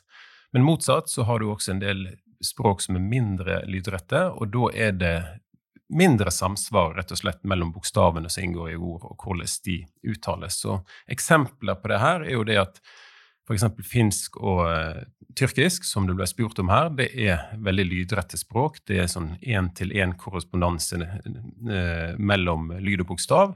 Men 0.55 0.63
motsatt 0.63 1.11
så 1.11 1.27
har 1.27 1.43
du 1.43 1.51
også 1.51 1.75
en 1.75 1.83
del 1.83 2.07
språk 2.41 2.81
som 2.87 2.95
er 2.95 3.03
mindre 3.03 3.59
lydrette, 3.67 4.29
og 4.31 4.55
da 4.55 4.71
er 4.87 4.95
det 4.95 5.15
mindre 5.91 6.31
samsvar 6.31 6.95
rett 6.97 7.11
og 7.13 7.19
slett 7.19 7.43
mellom 7.47 7.73
bokstavene 7.75 8.29
som 8.31 8.45
inngår 8.45 8.73
i 8.73 8.79
ord, 8.79 9.05
og 9.11 9.23
hvordan 9.23 9.55
de 9.65 9.77
uttales. 10.13 10.59
Så 10.63 10.81
Eksempler 11.11 11.79
på 11.79 11.91
det 11.91 12.01
her 12.01 12.25
er 12.25 12.35
jo 12.37 12.45
det 12.47 12.59
at 12.61 12.81
f.eks. 13.47 13.65
finsk 13.87 14.37
og 14.39 14.63
uh, 14.67 15.01
tyrkisk, 15.37 15.85
som 15.87 16.07
det 16.07 16.15
ble 16.17 16.27
spurt 16.29 16.59
om 16.61 16.71
her, 16.71 16.91
det 16.95 17.09
er 17.15 17.51
veldig 17.63 17.87
lydrette 17.89 18.39
språk. 18.39 18.81
Det 18.87 19.01
er 19.01 19.11
sånn 19.11 19.33
én-til-én-korrespondanse 19.41 21.01
uh, 21.01 22.11
mellom 22.19 22.71
lyd 22.79 23.05
og 23.05 23.11
bokstav. 23.13 23.55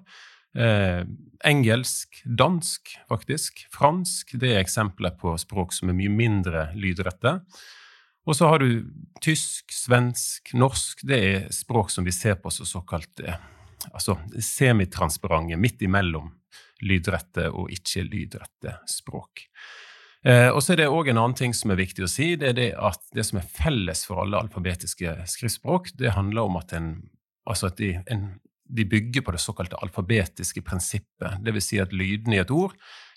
Uh, 0.56 1.04
engelsk, 1.46 2.22
dansk, 2.26 2.96
faktisk, 3.12 3.66
fransk, 3.76 4.38
det 4.42 4.54
er 4.54 4.62
eksempler 4.64 5.16
på 5.20 5.36
språk 5.42 5.76
som 5.76 5.92
er 5.92 6.00
mye 6.00 6.14
mindre 6.14 6.70
lydrette. 6.80 7.40
Og 8.26 8.36
så 8.36 8.50
har 8.50 8.62
du 8.62 8.86
tysk, 9.22 9.70
svensk, 9.74 10.54
norsk. 10.58 11.04
Det 11.06 11.20
er 11.20 11.52
språk 11.54 11.92
som 11.94 12.06
vi 12.08 12.14
ser 12.16 12.40
på 12.42 12.52
som 12.54 12.66
såkalt 12.66 13.22
eh, 13.22 13.38
altså 13.92 14.18
semitransparente, 14.42 15.58
midt 15.62 15.86
imellom 15.86 16.32
lydrette 16.86 17.50
og 17.54 17.70
ikke-lydrette 17.74 18.80
språk. 18.90 19.46
Eh, 20.26 20.50
og 20.50 20.62
så 20.64 20.74
er 20.74 20.82
det 20.82 20.90
òg 20.90 21.12
en 21.12 21.22
annen 21.22 21.38
ting 21.38 21.54
som 21.56 21.72
er 21.72 21.80
viktig 21.80 22.06
å 22.06 22.10
si. 22.12 22.34
Det 22.40 22.52
er 22.52 22.58
det 22.58 22.72
at 22.74 23.04
det 23.16 23.28
som 23.28 23.40
er 23.40 23.48
felles 23.48 24.04
for 24.08 24.24
alle 24.24 24.42
alfabetiske 24.42 25.20
skriftspråk, 25.36 25.94
det 26.00 26.16
handler 26.18 26.50
om 26.50 26.58
at, 26.60 26.74
en, 26.78 26.90
altså 27.46 27.70
at 27.70 27.78
de, 27.80 27.94
en, 28.12 28.28
de 28.66 28.88
bygger 28.90 29.26
på 29.26 29.36
det 29.36 29.44
såkalte 29.44 29.80
alfabetiske 29.86 30.66
prinsippet. 30.66 31.46
Vil 31.46 31.64
si 31.64 31.80
at 31.82 31.94
lydene 31.94 32.40
i 32.40 32.44
et 32.44 32.54
ord 32.54 32.74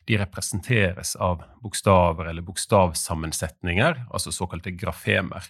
de 0.09 0.17
representeres 0.19 1.17
av 1.17 1.43
bokstaver 1.63 2.31
eller 2.31 2.43
bokstavsammensetninger, 2.43 4.07
altså 4.09 4.33
såkalte 4.33 4.73
grafemer, 4.73 5.45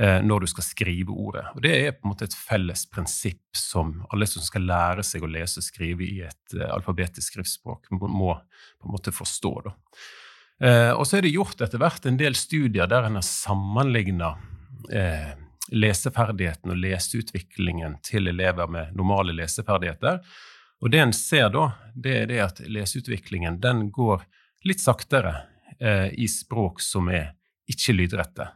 eh, 0.00 0.18
når 0.26 0.40
du 0.40 0.46
skal 0.50 0.66
skrive 0.66 1.14
ordet. 1.14 1.44
Og 1.54 1.62
Det 1.62 1.74
er 1.76 1.92
på 1.94 2.02
en 2.02 2.10
måte 2.10 2.26
et 2.26 2.34
felles 2.34 2.82
prinsipp 2.90 3.54
som 3.54 4.00
alle 4.10 4.26
som 4.26 4.42
skal 4.42 4.66
lære 4.66 5.04
seg 5.06 5.22
å 5.22 5.30
lese 5.30 5.62
og 5.62 5.68
skrive 5.68 6.02
i 6.02 6.18
et 6.26 6.56
eh, 6.58 6.66
alfabetisk 6.66 7.36
skriftspråk, 7.36 7.86
må 7.94 8.34
på 8.34 8.88
en 8.88 8.96
måte 8.96 9.14
forstå. 9.14 9.54
Da. 9.68 9.76
Eh, 10.66 10.90
og 10.90 11.06
så 11.06 11.20
er 11.20 11.28
det 11.28 11.36
gjort 11.36 11.62
etter 11.62 11.78
hvert 11.78 12.10
en 12.10 12.18
del 12.18 12.34
studier 12.34 12.90
der 12.90 13.06
en 13.06 13.20
har 13.20 13.26
sammenligna 13.26 14.34
leseferdigheten 15.74 16.70
og 16.70 16.78
leseutviklingen 16.78 17.96
til 18.06 18.28
elever 18.30 18.68
med 18.70 18.92
normale 18.94 19.34
leseferdigheter. 19.34 20.20
Og 20.84 20.92
det 20.92 21.00
en 21.00 21.14
ser 21.16 21.48
da, 21.54 21.70
det 21.94 22.14
er 22.22 22.26
det 22.30 22.40
at 22.44 22.60
leseutviklingen 22.68 23.60
den 23.62 23.88
går 23.94 24.26
litt 24.68 24.82
saktere 24.82 25.32
eh, 25.80 26.12
i 26.12 26.28
språk 26.28 26.82
som 26.84 27.08
er 27.08 27.32
ikke 27.70 27.94
lydrette. 27.96 28.50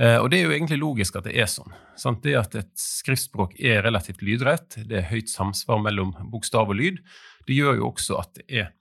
Eh, 0.00 0.16
og 0.18 0.30
det 0.30 0.40
er 0.40 0.48
jo 0.48 0.54
egentlig 0.54 0.80
logisk 0.80 1.18
at 1.20 1.28
det 1.28 1.36
er 1.38 1.50
sånn. 1.50 1.74
Sant? 2.00 2.22
Det 2.24 2.34
at 2.38 2.56
et 2.58 2.72
skriftspråk 2.80 3.54
er 3.60 3.84
relativt 3.86 4.24
lydrett, 4.26 4.80
det 4.88 5.02
er 5.02 5.10
høyt 5.12 5.30
samsvar 5.30 5.82
mellom 5.84 6.14
bokstav 6.32 6.72
og 6.72 6.80
lyd, 6.80 7.02
det 7.46 7.58
gjør 7.58 7.78
jo 7.82 7.90
også 7.92 8.18
at 8.22 8.40
det 8.40 8.46
er, 8.48 8.72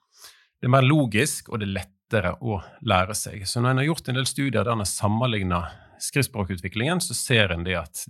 det 0.62 0.69
er 0.69 0.73
mer 0.73 0.88
logisk 0.88 1.52
og 1.52 1.60
det 1.62 1.67
er 1.67 1.78
lettere 1.82 2.34
å 2.39 2.62
lære 2.88 3.17
seg. 3.17 3.43
Så 3.49 3.62
når 3.62 3.73
en 3.73 3.84
har 3.84 3.89
gjort 3.91 4.10
en 4.10 4.19
del 4.21 4.30
studier 4.30 4.63
der 4.63 4.73
en 4.73 4.86
har 4.86 4.89
sammenligna 4.89 5.65
skriftspråkutviklingen, 6.04 7.04
så 7.04 7.15
ser 7.17 7.54
en 7.54 7.67
det 7.67 7.78
at 7.80 8.06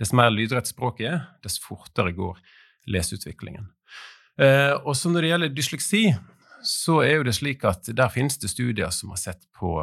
dess 0.00 0.14
mer 0.16 0.30
lydrett 0.32 0.70
språket 0.70 1.10
er, 1.10 1.20
dess 1.44 1.58
fortere 1.60 2.14
går 2.16 2.38
leseutviklingen. 2.90 3.68
Eh, 4.40 4.74
og 4.84 4.96
så 4.96 5.12
når 5.12 5.24
det 5.24 5.32
gjelder 5.32 5.56
dysleksi, 5.56 6.04
så 6.64 7.00
er 7.04 7.18
jo 7.18 7.26
det 7.28 7.36
slik 7.36 7.64
at 7.68 7.88
der 7.96 8.12
finnes 8.12 8.38
det 8.40 8.52
studier 8.52 8.92
som 8.94 9.12
har 9.12 9.20
sett 9.20 9.44
på 9.56 9.74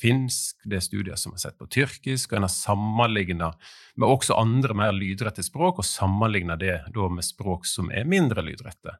finsk, 0.00 0.58
det 0.66 0.80
er 0.80 0.84
studier 0.84 1.20
som 1.20 1.34
har 1.34 1.42
sett 1.44 1.58
på 1.60 1.68
tyrkisk, 1.70 2.32
og 2.32 2.38
en 2.38 2.46
har 2.48 2.52
sammenligna 2.52 3.52
med 4.00 4.08
også 4.08 4.36
andre 4.36 4.74
mer 4.76 4.92
lydrette 4.96 5.44
språk, 5.46 5.80
og 5.80 5.86
sammenligna 5.88 6.56
det 6.60 6.80
med 6.92 7.24
språk 7.24 7.68
som 7.68 7.92
er 7.94 8.08
mindre 8.08 8.42
lydrette. 8.44 8.98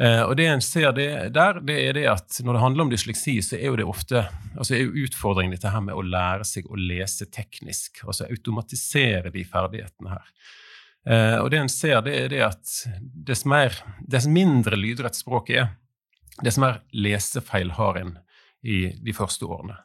Eh, 0.00 0.22
og 0.24 0.34
det 0.38 0.48
en 0.50 0.64
ser 0.64 0.90
det 0.96 1.08
der, 1.36 1.60
det 1.62 1.76
er 1.84 1.94
det 1.94 2.06
at 2.10 2.40
når 2.42 2.56
det 2.56 2.64
handler 2.64 2.86
om 2.86 2.90
dysleksi, 2.90 3.36
så 3.46 3.58
er 3.60 3.68
jo 3.68 3.78
det 3.78 3.86
ofte 3.86 4.24
altså 4.56 4.74
er 4.74 4.86
jo 4.86 5.06
utfordringen 5.06 5.54
dette 5.54 5.70
her 5.70 5.84
med 5.84 5.94
å 5.94 6.02
lære 6.02 6.46
seg 6.48 6.66
å 6.66 6.78
lese 6.80 7.28
teknisk, 7.30 8.02
altså 8.08 8.26
automatisere 8.26 9.30
de 9.34 9.44
ferdighetene 9.46 10.16
her. 10.16 10.32
Eh, 11.04 11.38
og 11.38 11.50
det 11.52 11.60
en 11.60 11.72
ser, 11.72 12.00
det 12.06 12.14
er 12.18 12.28
det 12.32 12.42
at 12.46 12.74
dess, 12.98 13.44
mer, 13.48 13.76
dess 14.00 14.28
mindre 14.30 14.78
lydrett 14.80 15.16
språket 15.18 15.60
er, 15.62 15.72
dess 16.42 16.58
mer 16.58 16.80
lesefeil 16.96 17.74
har 17.76 18.00
en 18.00 18.16
i 18.64 18.86
de 19.04 19.14
første 19.16 19.46
årene. 19.46 19.76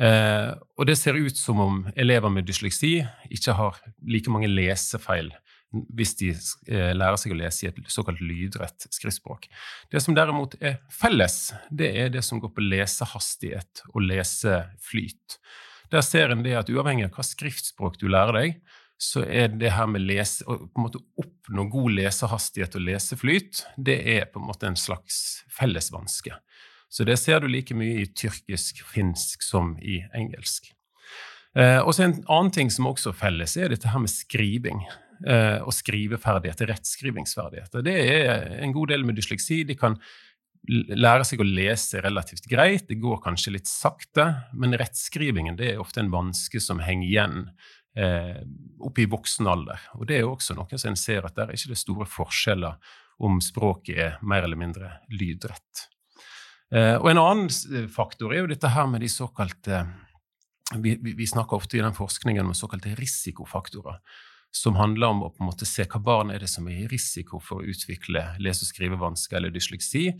Eh, 0.00 0.50
og 0.78 0.88
det 0.88 0.96
ser 1.00 1.18
ut 1.20 1.36
som 1.36 1.60
om 1.60 1.80
elever 1.96 2.32
med 2.32 2.46
dysleksi 2.48 2.98
ikke 3.32 3.56
har 3.58 3.80
like 4.08 4.32
mange 4.32 4.48
lesefeil 4.48 5.32
hvis 5.96 6.14
de 6.20 6.30
eh, 6.32 6.92
lærer 6.92 7.16
seg 7.20 7.32
å 7.32 7.38
lese 7.38 7.64
i 7.64 7.70
et 7.70 7.78
såkalt 7.92 8.20
lydrett 8.20 8.86
skriftspråk. 8.92 9.48
Det 9.92 10.02
som 10.04 10.16
derimot 10.16 10.58
er 10.60 10.82
felles, 10.92 11.54
det 11.70 11.88
er 11.96 12.12
det 12.12 12.24
som 12.26 12.40
går 12.42 12.52
på 12.52 12.64
lesehastighet 12.66 13.84
og 13.92 14.04
leseflyt. 14.04 15.38
Der 15.92 16.04
ser 16.04 16.32
en 16.32 16.44
det 16.44 16.54
at 16.56 16.72
uavhengig 16.72 17.08
av 17.08 17.16
hva 17.16 17.24
skriftspråk 17.24 17.98
du 18.00 18.06
lærer 18.12 18.36
deg, 18.36 18.60
så 19.02 19.24
er 19.26 19.50
det 19.58 19.72
her 19.74 19.88
med 19.90 20.04
lese, 20.06 20.44
å 20.46 20.60
på 20.62 20.78
en 20.78 20.84
måte 20.84 21.00
oppnå 21.18 21.64
god 21.72 21.96
lesehastighet 21.96 22.76
og 22.78 22.84
leseflyt, 22.86 23.64
det 23.74 23.98
er 24.14 24.28
på 24.30 24.38
en 24.38 24.46
måte 24.46 24.68
en 24.68 24.78
slags 24.78 25.42
fellesvanske. 25.50 26.36
Så 26.92 27.06
det 27.08 27.16
ser 27.18 27.42
du 27.42 27.48
like 27.50 27.74
mye 27.74 28.04
i 28.04 28.06
tyrkisk, 28.06 28.84
finsk 28.86 29.42
som 29.42 29.74
i 29.82 30.02
engelsk. 30.14 30.70
Eh, 31.58 31.80
og 31.80 31.94
så 31.96 32.06
En 32.06 32.20
annen 32.28 32.52
ting 32.54 32.70
som 32.70 32.86
også 32.86 33.10
er 33.10 33.18
felles, 33.18 33.56
er 33.56 33.72
dette 33.72 33.90
her 33.90 34.04
med 34.04 34.12
skriving 34.12 34.84
eh, 35.26 35.58
og 35.64 35.74
skriveferdigheter, 35.74 36.70
rettskrivingsferdigheter. 36.70 37.82
Det 37.82 37.96
er 37.96 38.60
en 38.62 38.76
god 38.76 38.94
del 38.94 39.08
med 39.08 39.18
dysleksi. 39.18 39.64
De 39.66 39.74
kan 39.74 39.98
lære 40.68 41.26
seg 41.26 41.42
å 41.42 41.48
lese 41.48 42.00
relativt 42.04 42.46
greit, 42.46 42.86
det 42.86 43.00
går 43.02 43.18
kanskje 43.24 43.56
litt 43.56 43.66
sakte, 43.66 44.28
men 44.54 44.78
rettskrivingen 44.78 45.58
det 45.58 45.72
er 45.72 45.82
ofte 45.82 46.04
en 46.04 46.12
vanske 46.12 46.62
som 46.62 46.78
henger 46.84 47.08
igjen 47.08 47.38
eh, 47.96 48.42
oppe 48.80 49.04
i 49.04 49.08
voksen 49.10 49.48
alder. 49.50 49.80
Og 49.98 50.06
det 50.08 50.18
er 50.18 50.26
jo 50.26 50.34
også 50.34 50.56
noe 50.58 50.78
som 50.78 50.92
en 50.92 51.00
ser 51.00 51.26
at 51.26 51.36
der 51.36 51.50
er 51.50 51.58
ikke 51.58 51.74
det 51.74 51.82
store 51.82 52.08
forskjeller 52.08 52.94
om 53.22 53.40
språket 53.44 53.98
er 53.98 54.18
mer 54.26 54.46
eller 54.46 54.58
mindre 54.58 54.96
lydrett. 55.12 55.86
Eh, 56.72 56.96
og 56.96 57.10
en 57.10 57.20
annen 57.22 57.88
faktor 57.92 58.32
er 58.32 58.42
jo 58.42 58.50
dette 58.52 58.72
her 58.72 58.88
med 58.90 59.04
de 59.04 59.10
såkalte 59.12 59.84
vi, 60.80 60.94
vi, 60.96 61.12
vi 61.18 61.26
snakker 61.28 61.58
ofte 61.58 61.76
i 61.76 61.82
den 61.82 61.92
forskningen 61.92 62.46
om 62.48 62.54
såkalte 62.56 62.94
risikofaktorer 62.96 63.98
som 64.52 64.76
handler 64.76 65.12
om 65.12 65.22
å 65.24 65.30
på 65.32 65.42
en 65.42 65.48
måte 65.48 65.66
se 65.68 65.86
hva 65.88 66.00
barn 66.04 66.30
er 66.32 66.42
det 66.42 66.50
som 66.52 66.66
er 66.68 66.84
i 66.84 66.88
risiko 66.90 67.40
for 67.40 67.60
å 67.60 67.72
utvikle 67.72 68.24
lese- 68.40 68.66
og 68.66 68.68
skrivevansker 68.68 69.38
eller 69.38 69.52
dysleksi. 69.52 70.10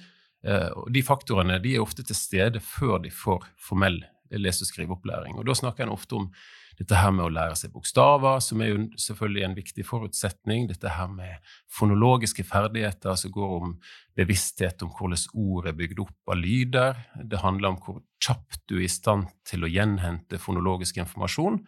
Eh, 0.43 0.71
de 0.93 1.03
faktorene 1.05 1.59
de 1.63 1.75
er 1.77 1.85
ofte 1.85 2.05
til 2.07 2.17
stede 2.17 2.63
før 2.65 3.03
de 3.05 3.13
får 3.13 3.45
formell 3.61 4.01
lese- 4.33 4.65
og 4.65 4.71
skriveopplæring. 4.73 5.37
Og 5.37 5.45
Da 5.47 5.55
snakker 5.55 5.85
en 5.85 5.93
ofte 5.93 6.17
om 6.17 6.31
dette 6.79 6.99
her 6.99 7.13
med 7.15 7.27
å 7.27 7.33
lære 7.33 7.57
seg 7.59 7.73
bokstaver, 7.75 8.41
som 8.45 8.63
er 8.63 8.73
jo 8.73 8.81
selvfølgelig 9.01 9.45
en 9.47 9.57
viktig 9.57 9.85
forutsetning. 9.87 10.67
Dette 10.71 10.93
her 10.97 11.11
med 11.13 11.53
fonologiske 11.73 12.45
ferdigheter, 12.49 13.17
som 13.19 13.35
går 13.35 13.57
om 13.59 13.75
bevissthet 14.19 14.85
om 14.85 14.93
hvordan 14.97 15.25
ord 15.45 15.69
er 15.71 15.79
bygd 15.79 16.03
opp 16.05 16.35
av 16.35 16.41
lyder. 16.41 17.03
Det 17.17 17.43
handler 17.45 17.75
om 17.75 17.81
hvor 17.85 18.03
kjapt 18.23 18.63
du 18.71 18.79
er 18.81 18.87
i 18.87 18.93
stand 18.93 19.29
til 19.49 19.65
å 19.65 19.73
gjenhente 19.73 20.41
fonologisk 20.41 21.01
informasjon. 21.03 21.63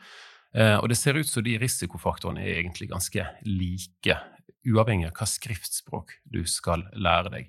Eh, 0.55 0.77
og 0.79 0.89
det 0.91 0.99
ser 1.01 1.19
ut 1.19 1.29
som 1.29 1.45
de 1.45 1.57
risikofaktorene 1.61 2.45
er 2.45 2.61
egentlig 2.61 2.91
ganske 2.93 3.27
like, 3.49 4.19
uavhengig 4.65 5.11
av 5.11 5.17
hva 5.19 5.29
skriftspråk 5.29 6.19
du 6.31 6.45
skal 6.49 6.87
lære 6.95 7.33
deg. 7.35 7.49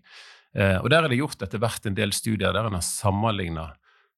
Eh, 0.56 0.78
og 0.82 0.90
der 0.92 1.06
er 1.06 1.12
det 1.12 1.20
gjort 1.20 1.44
etter 1.46 1.62
hvert 1.62 1.86
en 1.86 1.98
del 1.98 2.16
studier 2.16 2.56
der 2.56 2.68
en 2.68 2.78
har 2.78 2.86
sammenligna 2.86 3.70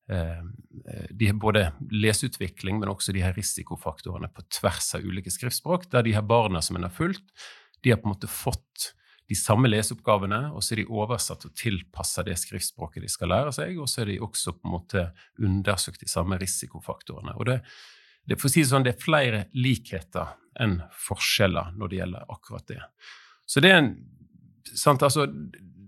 eh, 0.10 1.28
har 1.28 1.40
både 1.42 1.70
leseutvikling, 1.92 2.80
men 2.80 2.92
også 2.92 3.16
de 3.16 3.24
her 3.26 3.36
risikofaktorene 3.38 4.30
på 4.34 4.46
tvers 4.60 4.94
av 4.98 5.06
ulike 5.06 5.34
skriftspråk, 5.34 5.90
der 5.92 6.06
de 6.08 6.16
her 6.16 6.26
barna 6.26 6.62
som 6.64 6.80
en 6.80 6.88
har 6.88 6.94
fulgt, 6.94 7.26
de 7.84 7.94
har 7.94 8.02
på 8.02 8.10
en 8.10 8.16
måte 8.16 8.32
fått 8.32 8.94
de 9.28 9.36
samme 9.36 9.68
leseoppgavene, 9.68 10.40
og 10.56 10.64
så 10.64 10.74
er 10.74 10.82
de 10.82 10.90
oversatt 10.96 11.44
og 11.50 11.56
tilpassa 11.60 12.24
det 12.24 12.38
skriftspråket 12.40 13.04
de 13.04 13.12
skal 13.12 13.32
lære 13.34 13.54
seg, 13.56 13.76
og 13.82 13.90
så 13.92 14.04
er 14.04 14.14
de 14.14 14.22
også 14.24 14.56
på 14.56 14.70
en 14.70 14.76
måte 14.78 15.04
undersøkt 15.44 16.04
de 16.06 16.12
samme 16.12 16.40
risikofaktorene. 16.40 17.36
Og 17.36 17.50
det, 17.50 17.58
det, 18.24 18.38
for 18.40 18.48
å 18.48 18.54
si 18.54 18.64
det 18.64 18.72
sånn, 18.72 18.86
det 18.88 18.96
er 18.96 19.04
flere 19.04 19.42
likheter 19.58 20.38
enn 20.64 20.80
forskjeller 21.10 21.76
når 21.76 21.92
det 21.92 22.00
gjelder 22.00 22.32
akkurat 22.38 22.72
det. 22.72 22.80
Så 23.48 23.64
det 23.64 23.74
er 23.74 23.82
en 23.82 23.92
sant, 24.76 25.04
altså, 25.04 25.28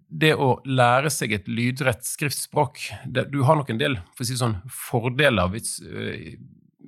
det 0.10 0.32
å 0.34 0.56
lære 0.66 1.12
seg 1.14 1.36
et 1.36 1.50
lydrett 1.50 2.06
skriftspråk 2.06 2.82
det, 3.06 3.28
Du 3.34 3.44
har 3.46 3.60
nok 3.60 3.70
en 3.70 3.82
del 3.82 4.00
for 4.18 4.26
si 4.28 4.38
sånn, 4.38 4.58
fordeler 4.74 5.52
hvis, 5.54 5.78
øh, 5.86 6.34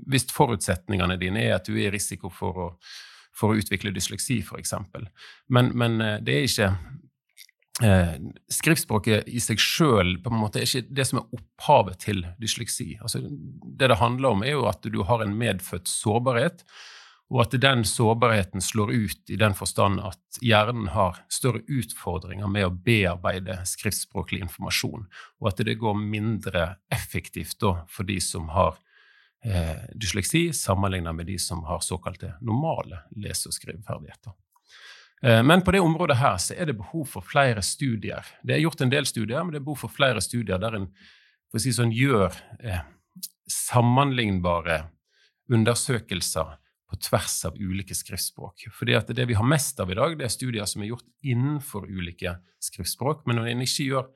hvis, 0.10 0.26
forutsetningene 0.34 1.20
dine 1.22 1.44
er 1.46 1.60
at 1.60 1.70
du 1.70 1.76
er 1.76 1.90
i 1.90 1.94
risiko 1.94 2.32
for 2.34 2.58
å, 2.58 2.68
for 3.38 3.54
å 3.54 3.62
utvikle 3.62 3.94
dysleksi, 3.94 4.42
f.eks. 4.42 4.74
Men, 5.54 5.72
men 5.78 6.02
øh, 6.02 6.18
det 6.26 6.38
er 6.38 6.50
ikke 6.50 6.72
eh, 7.86 8.16
skriftspråket 8.52 9.30
i 9.30 9.44
seg 9.44 9.62
sjøl 9.62 10.18
er 10.18 10.66
ikke 10.66 10.88
det 10.90 11.08
som 11.08 11.22
er 11.22 11.38
opphavet 11.38 12.02
til 12.02 12.26
dysleksi. 12.42 12.96
Altså, 13.02 13.22
det 13.22 13.92
det 13.94 14.02
handler 14.02 14.34
om, 14.34 14.44
er 14.44 14.58
jo 14.58 14.66
at 14.72 14.82
du 14.82 15.04
har 15.06 15.22
en 15.22 15.38
medfødt 15.38 15.90
sårbarhet, 15.92 16.66
og 17.32 17.46
at 17.46 17.56
den 17.64 17.86
sårbarheten 17.88 18.62
slår 18.62 18.92
ut 18.92 19.30
i 19.32 19.38
den 19.40 19.54
forstand 19.56 20.02
at 20.04 20.40
hjernen 20.44 20.90
har 20.92 21.22
større 21.32 21.64
utfordringer 21.64 22.50
med 22.52 22.68
å 22.68 22.74
bearbeide 22.76 23.62
skriftspråklig 23.70 24.42
informasjon, 24.44 25.06
og 25.40 25.48
at 25.52 25.64
det 25.64 25.78
går 25.80 25.96
mindre 25.96 26.66
effektivt 26.92 27.56
da, 27.64 27.78
for 27.88 28.08
de 28.10 28.20
som 28.24 28.52
har 28.52 28.76
eh, 29.48 29.88
dysleksi, 29.96 30.50
sammenlignet 30.54 31.16
med 31.16 31.32
de 31.32 31.40
som 31.40 31.64
har 31.70 31.80
såkalte 31.86 32.36
normale 32.44 33.06
lese- 33.16 33.48
og 33.48 33.56
skriveferdigheter. 33.56 34.36
Eh, 35.24 35.40
men 35.48 35.64
på 35.64 35.72
det 35.72 35.84
området 35.88 36.20
her 36.20 36.36
så 36.44 36.60
er 36.60 36.68
det 36.68 36.80
behov 36.84 37.08
for 37.16 37.24
flere 37.24 37.64
studier. 37.64 38.28
Det 38.44 38.58
er 38.58 38.66
gjort 38.66 38.84
en 38.84 38.92
del 38.92 39.08
studier, 39.08 39.40
men 39.40 39.56
det 39.56 39.64
er 39.64 39.70
behov 39.72 39.86
for 39.86 39.96
flere 39.96 40.20
studier 40.22 40.60
der 40.60 40.82
en 40.82 40.92
for 41.52 41.60
å 41.60 41.64
si 41.66 41.74
sånn, 41.76 41.92
gjør 41.92 42.32
eh, 42.64 42.84
sammenlignbare 43.52 44.86
undersøkelser 45.52 46.56
på 46.92 47.00
tvers 47.00 47.38
av 47.48 47.56
ulike 47.56 47.96
skriftspråk. 47.96 48.68
Fordi 48.76 48.98
at 49.00 49.08
Det 49.16 49.26
vi 49.26 49.38
har 49.38 49.48
mest 49.48 49.80
av 49.80 49.92
i 49.92 49.96
dag, 49.96 50.18
det 50.20 50.28
er 50.28 50.34
studier 50.34 50.68
som 50.68 50.84
er 50.84 50.92
gjort 50.92 51.08
innenfor 51.24 51.88
ulike 51.88 52.36
skriftspråk. 52.60 53.24
Men 53.26 53.40
når 53.40 53.54
en 53.54 53.64
ikke 53.64 53.88
gjør 53.88 54.10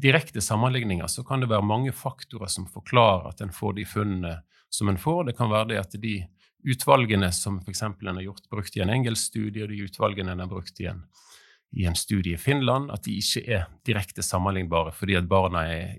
direkte 0.00 0.40
sammenligninger, 0.40 1.06
så 1.10 1.24
kan 1.26 1.42
det 1.42 1.50
være 1.50 1.66
mange 1.66 1.92
faktorer 1.92 2.48
som 2.48 2.68
forklarer 2.70 3.32
at 3.32 3.42
en 3.42 3.52
får 3.52 3.74
de 3.80 3.84
funnene 3.84 4.34
som 4.70 4.88
en 4.88 5.00
får. 5.00 5.24
Det 5.28 5.36
kan 5.36 5.50
være 5.50 5.72
det 5.72 5.80
at 5.82 5.98
de 6.00 6.20
utvalgene 6.64 7.32
som 7.32 7.58
f.eks. 7.58 7.82
en 7.82 8.14
har 8.14 8.22
gjort 8.22 8.48
brukt 8.50 8.76
i 8.76 8.82
en 8.84 8.94
engelsk 8.94 9.32
studie, 9.32 9.64
og 9.64 9.72
de 9.72 9.82
utvalgene 9.88 10.32
en 10.32 10.44
har 10.44 10.50
brukt 10.50 10.80
i 10.80 10.88
en, 10.90 11.02
i 11.74 11.86
en 11.86 11.98
studie 11.98 12.34
i 12.34 12.40
Finland, 12.40 12.92
at 12.94 13.04
de 13.04 13.18
ikke 13.18 13.44
er 13.46 13.68
direkte 13.86 14.22
sammenlignbare 14.22 14.94
fordi 14.94 15.18
at 15.18 15.28
barna 15.28 15.66
er 15.68 15.98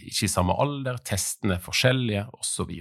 ikke 0.00 0.26
i 0.26 0.32
samme 0.32 0.54
alder, 0.54 1.02
testene 1.04 1.58
er 1.58 1.64
forskjellige, 1.64 2.28
osv. 2.38 2.76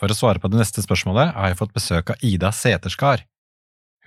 For 0.00 0.08
å 0.08 0.16
svare 0.16 0.40
på 0.40 0.48
det 0.48 0.62
neste 0.62 0.80
spørsmålet 0.80 1.36
har 1.36 1.52
jeg 1.52 1.60
fått 1.60 1.76
besøk 1.76 2.14
av 2.14 2.24
Ida 2.24 2.50
Seterskar. 2.56 3.26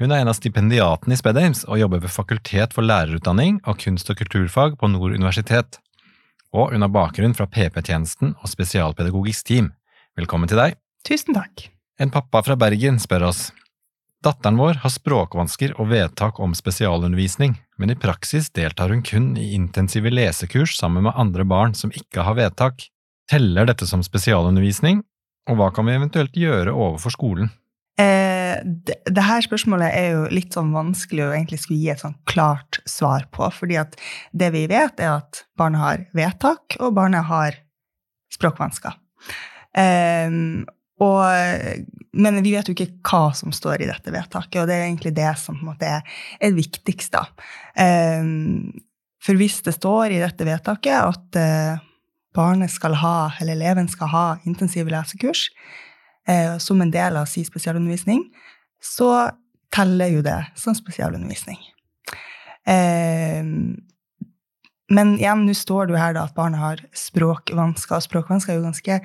Hun 0.01 0.09
er 0.09 0.23
en 0.23 0.31
av 0.31 0.39
stipendiatene 0.39 1.13
i 1.13 1.19
SpedAmes 1.21 1.67
og 1.69 1.77
jobber 1.77 2.01
ved 2.01 2.11
Fakultet 2.11 2.73
for 2.73 2.81
lærerutdanning 2.81 3.61
og 3.69 3.77
kunst- 3.83 4.09
og 4.09 4.17
kulturfag 4.17 4.79
på 4.81 4.89
Nord 4.89 5.13
universitet 5.13 5.77
og 6.53 6.73
hun 6.73 6.85
har 6.85 6.93
bakgrunn 6.93 7.33
fra 7.35 7.47
PP-tjenesten 7.49 8.35
og 8.37 8.49
spesialpedagogisk 8.49 9.49
team. 9.49 9.71
Velkommen 10.17 10.49
til 10.49 10.61
deg. 10.61 10.77
Tusen 11.07 11.35
takk. 11.35 11.67
En 12.01 12.13
pappa 12.13 12.43
fra 12.45 12.57
Bergen 12.59 12.99
spør 13.01 13.29
oss. 13.31 13.47
Datteren 14.23 14.59
vår 14.61 14.79
har 14.85 14.93
språkvansker 14.93 15.73
og 15.81 15.89
vedtak 15.91 16.37
om 16.39 16.53
spesialundervisning, 16.55 17.57
men 17.81 17.91
i 17.91 17.97
praksis 17.99 18.47
deltar 18.55 18.93
hun 18.93 19.01
kun 19.03 19.33
i 19.35 19.49
intensive 19.57 20.13
lesekurs 20.13 20.77
sammen 20.77 21.09
med 21.09 21.17
andre 21.19 21.43
barn 21.43 21.75
som 21.75 21.91
ikke 21.91 22.23
har 22.23 22.37
vedtak. 22.39 22.87
Teller 23.31 23.67
dette 23.67 23.87
som 23.89 24.03
spesialundervisning, 24.05 25.01
og 25.49 25.59
hva 25.59 25.69
kan 25.75 25.87
vi 25.87 25.97
eventuelt 25.97 26.37
gjøre 26.39 26.73
overfor 26.73 27.13
skolen? 27.15 27.51
Eh, 27.99 28.57
det, 28.63 28.95
det 29.05 29.25
her 29.25 29.43
spørsmålet 29.45 29.93
er 29.93 30.07
jo 30.15 30.21
litt 30.33 30.55
sånn 30.55 30.71
vanskelig 30.73 31.27
å 31.27 31.33
egentlig 31.35 31.59
skulle 31.61 31.81
gi 31.81 31.91
et 31.93 32.01
sånn 32.01 32.15
klart 32.29 32.79
svar 32.89 33.27
på. 33.33 33.49
fordi 33.53 33.77
at 33.81 33.97
det 34.31 34.49
vi 34.55 34.65
vet, 34.71 34.99
er 34.99 35.19
at 35.19 35.43
barnet 35.59 35.83
har 35.83 36.05
vedtak, 36.17 36.77
og 36.79 36.95
barnet 36.97 37.27
har 37.29 37.59
språkvansker. 38.33 38.95
Eh, 39.77 40.39
og, 41.03 41.21
men 42.13 42.41
vi 42.45 42.53
vet 42.53 42.69
jo 42.69 42.75
ikke 42.77 42.91
hva 43.03 43.33
som 43.35 43.53
står 43.53 43.83
i 43.83 43.89
dette 43.89 44.13
vedtaket, 44.13 44.61
og 44.61 44.69
det 44.69 44.77
er 44.77 44.87
egentlig 44.87 45.13
det 45.17 45.31
som 45.41 45.57
på 45.57 45.65
en 45.65 45.71
måte 45.73 45.89
er, 45.99 46.17
er 46.39 46.55
viktigst. 46.55 47.13
da. 47.17 47.27
Eh, 47.75 48.25
for 49.23 49.39
hvis 49.39 49.61
det 49.63 49.75
står 49.77 50.13
i 50.13 50.21
dette 50.23 50.47
vedtaket 50.47 50.97
at 50.99 51.39
eh, 51.39 51.89
barnet 52.35 52.71
skal 52.73 52.97
ha, 53.01 53.31
eller 53.41 53.57
eleven 53.57 53.89
skal 53.91 54.11
ha 54.13 54.25
intensive 54.49 54.91
lesekurs 54.91 55.47
eh, 56.27 56.57
som 56.57 56.81
en 56.81 56.91
del 56.93 57.17
av 57.19 57.29
sin 57.29 57.45
spesialundervisning, 57.47 58.25
så 58.83 59.29
teller 59.73 60.13
jo 60.13 60.21
det 60.25 60.39
som 60.59 60.75
spesialundervisning. 60.77 61.59
Eh, 62.69 63.43
men 64.93 65.15
igjen, 65.17 65.45
nå 65.47 65.55
står 65.57 65.87
det 65.87 65.95
jo 65.95 66.01
her 66.01 66.15
da 66.17 66.27
at 66.27 66.35
barnet 66.37 66.61
har 66.61 66.83
språkvansker, 66.97 67.97
og 67.97 68.05
språkvansker 68.05 68.53
er 68.53 68.59
jo 68.59 68.67
ganske 68.67 68.99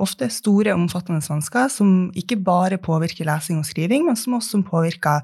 ofte 0.00 0.30
store, 0.32 0.72
omfattende 0.72 1.20
vansker 1.26 1.66
som 1.68 2.06
ikke 2.16 2.38
bare 2.40 2.78
påvirker 2.80 3.26
lesing 3.28 3.58
og 3.60 3.66
skriving, 3.68 4.06
men 4.06 4.16
som 4.16 4.38
også 4.38 4.62
påvirker 4.64 5.20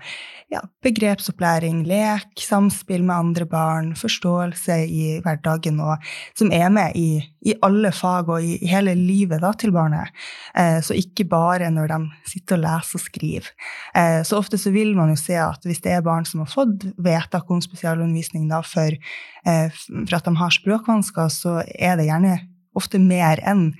ja, 0.48 0.62
begrepsopplæring, 0.84 1.82
lek, 1.88 2.30
samspill 2.40 3.02
med 3.04 3.14
andre 3.14 3.46
barn, 3.48 3.90
forståelse 3.98 4.78
i 4.88 5.08
hverdagen, 5.24 5.80
og 5.84 6.04
som 6.38 6.52
er 6.54 6.70
med 6.72 6.96
i, 6.96 7.20
i 7.44 7.54
alle 7.64 7.90
fag 7.92 8.30
og 8.32 8.44
i, 8.44 8.56
i 8.64 8.70
hele 8.70 8.94
livet 8.96 9.42
da, 9.44 9.52
til 9.56 9.74
barnet. 9.76 10.14
Eh, 10.56 10.80
så 10.84 10.96
ikke 10.96 11.28
bare 11.28 11.68
når 11.74 11.92
de 11.92 12.30
sitter 12.32 12.56
og 12.56 12.64
leser 12.64 13.00
og 13.00 13.04
skriver. 13.04 13.52
Eh, 13.92 14.20
så 14.28 14.40
ofte 14.40 14.60
så 14.60 14.72
vil 14.74 14.94
man 14.96 15.12
jo 15.12 15.20
se 15.20 15.36
at 15.40 15.68
hvis 15.68 15.84
det 15.84 15.92
er 15.94 16.06
barn 16.06 16.28
som 16.28 16.44
har 16.44 16.52
fått 16.52 16.88
vedtak 16.96 17.50
om 17.52 17.60
spesialundervisning 17.64 18.48
da, 18.48 18.62
for, 18.64 18.96
eh, 19.44 19.80
for 19.98 20.16
at 20.16 20.28
de 20.28 20.36
har 20.40 20.56
språkvansker, 20.56 21.28
så 21.32 21.60
er 21.76 22.00
det 22.00 22.08
gjerne 22.08 22.38
ofte 22.78 23.00
mer 23.02 23.42
enn 23.48 23.72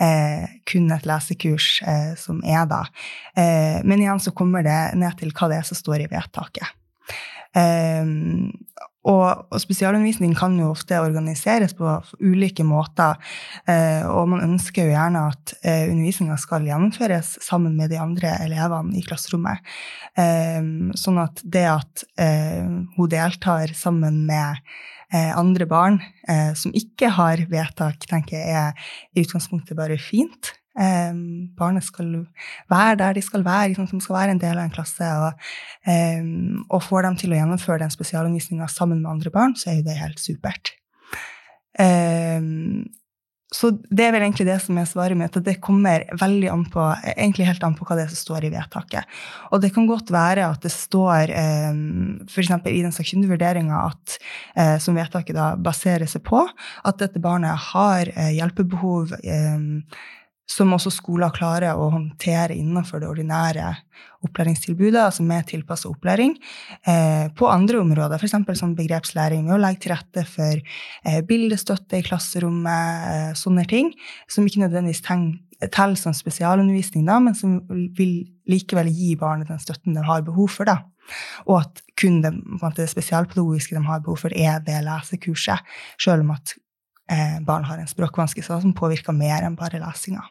eh, 0.00 0.44
kun 0.68 0.92
et 0.94 1.08
lesekurs 1.08 1.82
eh, 1.86 2.12
som 2.18 2.42
er 2.44 2.66
da. 2.70 2.84
Eh, 3.36 3.80
men 3.84 4.00
igjen 4.00 4.22
så 4.22 4.34
kommer 4.36 4.64
det 4.66 4.80
ned 4.98 5.18
til 5.20 5.34
hva 5.34 5.50
det 5.50 5.60
er 5.60 5.68
som 5.68 5.78
står 5.78 6.06
i 6.06 6.10
vedtaket. 6.12 6.78
Og, 9.02 9.24
og, 9.50 9.58
spesialundervisning 9.58 10.36
kan 10.38 10.54
jo 10.60 10.70
ofte 10.70 11.00
organiseres 11.02 11.74
på 11.78 11.96
ulike 12.22 12.62
måter. 12.66 13.18
Eh, 13.66 14.06
og 14.06 14.30
man 14.30 14.44
ønsker 14.44 14.86
jo 14.86 14.94
gjerne 14.94 15.24
at 15.32 15.56
eh, 15.62 15.88
undervisninga 15.90 16.38
skal 16.38 16.68
gjennomføres 16.68 17.34
sammen 17.42 17.74
med 17.78 17.90
de 17.90 17.98
andre 18.02 18.36
elevene 18.44 18.94
i 19.00 19.04
klasserommet. 19.06 19.64
Eh, 20.14 20.62
sånn 20.98 21.20
at 21.22 21.42
det 21.42 21.66
at 21.72 22.06
eh, 22.22 22.62
hun 22.96 23.12
deltar 23.12 23.74
sammen 23.78 24.22
med 24.30 24.62
Eh, 25.12 25.38
andre 25.38 25.66
barn 25.68 25.98
eh, 26.28 26.54
som 26.56 26.72
ikke 26.72 27.10
har 27.18 27.42
vedtak, 27.52 28.06
tenker 28.08 28.38
jeg 28.38 28.54
er 28.56 28.92
i 29.12 29.24
utgangspunktet 29.26 29.76
bare 29.76 29.98
fint. 30.00 30.54
Eh, 30.78 31.12
barnet 31.58 31.86
skal 31.86 32.14
være 32.72 32.96
der 33.02 33.18
de 33.18 33.24
skal 33.24 33.44
være, 33.44 33.72
liksom, 33.72 33.90
som 33.90 34.00
skal 34.00 34.18
være 34.20 34.36
en 34.36 34.42
del 34.42 34.56
av 34.56 34.64
en 34.64 34.74
klasse. 34.74 35.10
Og, 35.26 35.52
og 36.70 36.86
får 36.86 37.08
dem 37.08 37.20
til 37.20 37.34
å 37.34 37.40
gjennomføre 37.40 37.82
den 37.84 37.94
spesialundervisninga 37.94 38.70
sammen 38.70 39.02
med 39.02 39.12
andre 39.16 39.34
barn, 39.34 39.56
så 39.58 39.72
er 39.72 39.80
jo 39.80 39.86
det 39.90 40.00
helt 40.00 40.22
supert. 40.22 40.74
Så 43.52 43.68
det 43.92 44.06
er 44.06 44.14
vel 44.14 44.24
egentlig 44.24 44.46
det 44.48 44.56
som 44.64 44.78
er 44.80 44.88
svaret 44.88 45.18
mitt, 45.18 45.34
at 45.36 45.44
det 45.44 45.58
kommer 45.64 46.06
veldig 46.18 46.48
an 46.48 46.62
på, 46.72 46.86
egentlig 47.12 47.50
helt 47.50 47.64
an 47.66 47.74
på 47.76 47.84
hva 47.84 47.98
det 47.98 48.06
er 48.06 48.14
som 48.14 48.20
står 48.22 48.46
i 48.48 48.52
vedtaket. 48.54 49.18
Og 49.52 49.60
det 49.60 49.74
kan 49.76 49.88
godt 49.90 50.12
være 50.14 50.46
at 50.48 50.64
det 50.64 50.72
står 50.72 51.32
eh, 51.36 51.68
f.eks. 52.24 52.52
i 52.72 52.80
den 52.80 52.96
sakkyndige 52.96 53.34
vurderinga 53.34 53.82
eh, 54.56 54.78
som 54.80 54.96
vedtaket 54.96 55.36
da 55.36 55.52
baserer 55.60 56.08
seg 56.08 56.24
på, 56.24 56.46
at 56.48 57.00
dette 57.02 57.20
barnet 57.22 57.68
har 57.72 58.08
eh, 58.14 58.32
hjelpebehov 58.38 59.12
eh, 59.20 59.68
som 60.52 60.72
også 60.76 60.92
skoler 60.92 61.32
klarer 61.34 61.78
å 61.78 61.88
håndtere 61.94 62.56
innenfor 62.58 63.02
det 63.02 63.08
ordinære 63.08 63.70
opplæringstilbudet, 64.26 65.00
altså 65.00 65.24
med 65.26 65.46
tilpassa 65.48 65.90
opplæring, 65.90 66.34
eh, 66.86 67.26
på 67.36 67.48
andre 67.50 67.80
områder, 67.80 68.20
f.eks. 68.20 68.58
som 68.58 68.76
begrepslæring, 68.78 69.46
med 69.46 69.56
å 69.56 69.62
legge 69.62 69.84
til 69.84 69.94
rette 69.94 70.24
for 70.28 70.60
eh, 70.60 71.20
bildestøtte 71.26 71.98
i 71.98 72.06
klasserommet, 72.06 73.08
eh, 73.12 73.32
sånne 73.38 73.66
ting, 73.70 73.92
som 74.30 74.46
ikke 74.46 74.64
nødvendigvis 74.64 75.02
teller 75.72 75.98
som 75.98 76.14
spesialundervisning, 76.16 77.06
da, 77.08 77.18
men 77.22 77.36
som 77.38 77.60
vil 77.96 78.22
likevel 78.50 78.90
gi 78.92 79.14
barnet 79.18 79.50
den 79.50 79.62
støtten 79.62 79.96
det 79.96 80.06
har 80.06 80.24
behov 80.26 80.50
for. 80.58 80.68
da. 80.68 80.82
Og 81.48 81.62
at 81.62 81.82
kun 81.98 82.20
det, 82.22 82.34
det 82.76 82.90
spesialpedagogiske 82.90 83.76
de 83.76 83.86
har 83.86 84.02
behov 84.04 84.22
for, 84.24 84.34
er 84.34 84.62
det 84.64 84.82
lesekurset, 84.86 85.64
selv 86.00 86.26
om 86.26 86.34
at 86.36 86.54
eh, 87.10 87.40
barn 87.46 87.66
har 87.68 87.80
en 87.82 87.90
språkvanske 87.90 88.44
som 88.46 88.74
påvirker 88.76 89.16
mer 89.16 89.46
enn 89.46 89.58
bare 89.58 89.82
lesinga. 89.82 90.24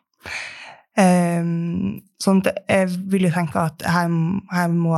Um, 0.92 2.02
sånn 2.20 2.42
at 2.44 2.58
jeg 2.68 2.90
vil 3.10 3.24
jo 3.24 3.30
tenke 3.32 3.62
at 3.62 3.84
her, 3.88 4.10
her 4.52 4.74
må 4.76 4.98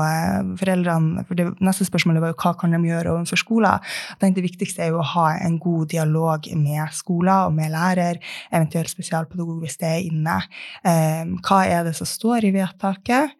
foreldrene 0.57 1.21
For 1.27 1.37
det 1.37 1.45
neste 1.61 1.85
spørsmålet 1.85 2.23
var 2.23 2.31
jo 2.31 2.37
hva 2.41 2.53
kan 2.57 2.73
de 2.73 2.79
gjøre 2.87 3.11
overfor 3.11 3.37
skoler. 3.37 3.91
Jeg 4.09 4.21
tenkte 4.23 4.41
Det 4.41 4.47
viktigste 4.47 4.83
er 4.83 4.89
jo 4.89 5.03
å 5.03 5.11
ha 5.11 5.27
en 5.45 5.59
god 5.61 5.91
dialog 5.93 6.49
med 6.57 6.95
skoler 6.97 7.45
og 7.45 7.53
med 7.59 7.71
lærer, 7.75 8.17
eventuelt 8.49 8.89
spesialpedagog 8.89 9.61
hvis 9.61 9.77
det 9.83 9.91
er 9.91 10.07
inne. 10.09 10.39
Um, 10.81 11.37
hva 11.45 11.61
er 11.69 11.85
det 11.85 11.93
som 11.99 12.09
står 12.09 12.49
i 12.49 12.55
vedtaket? 12.57 13.37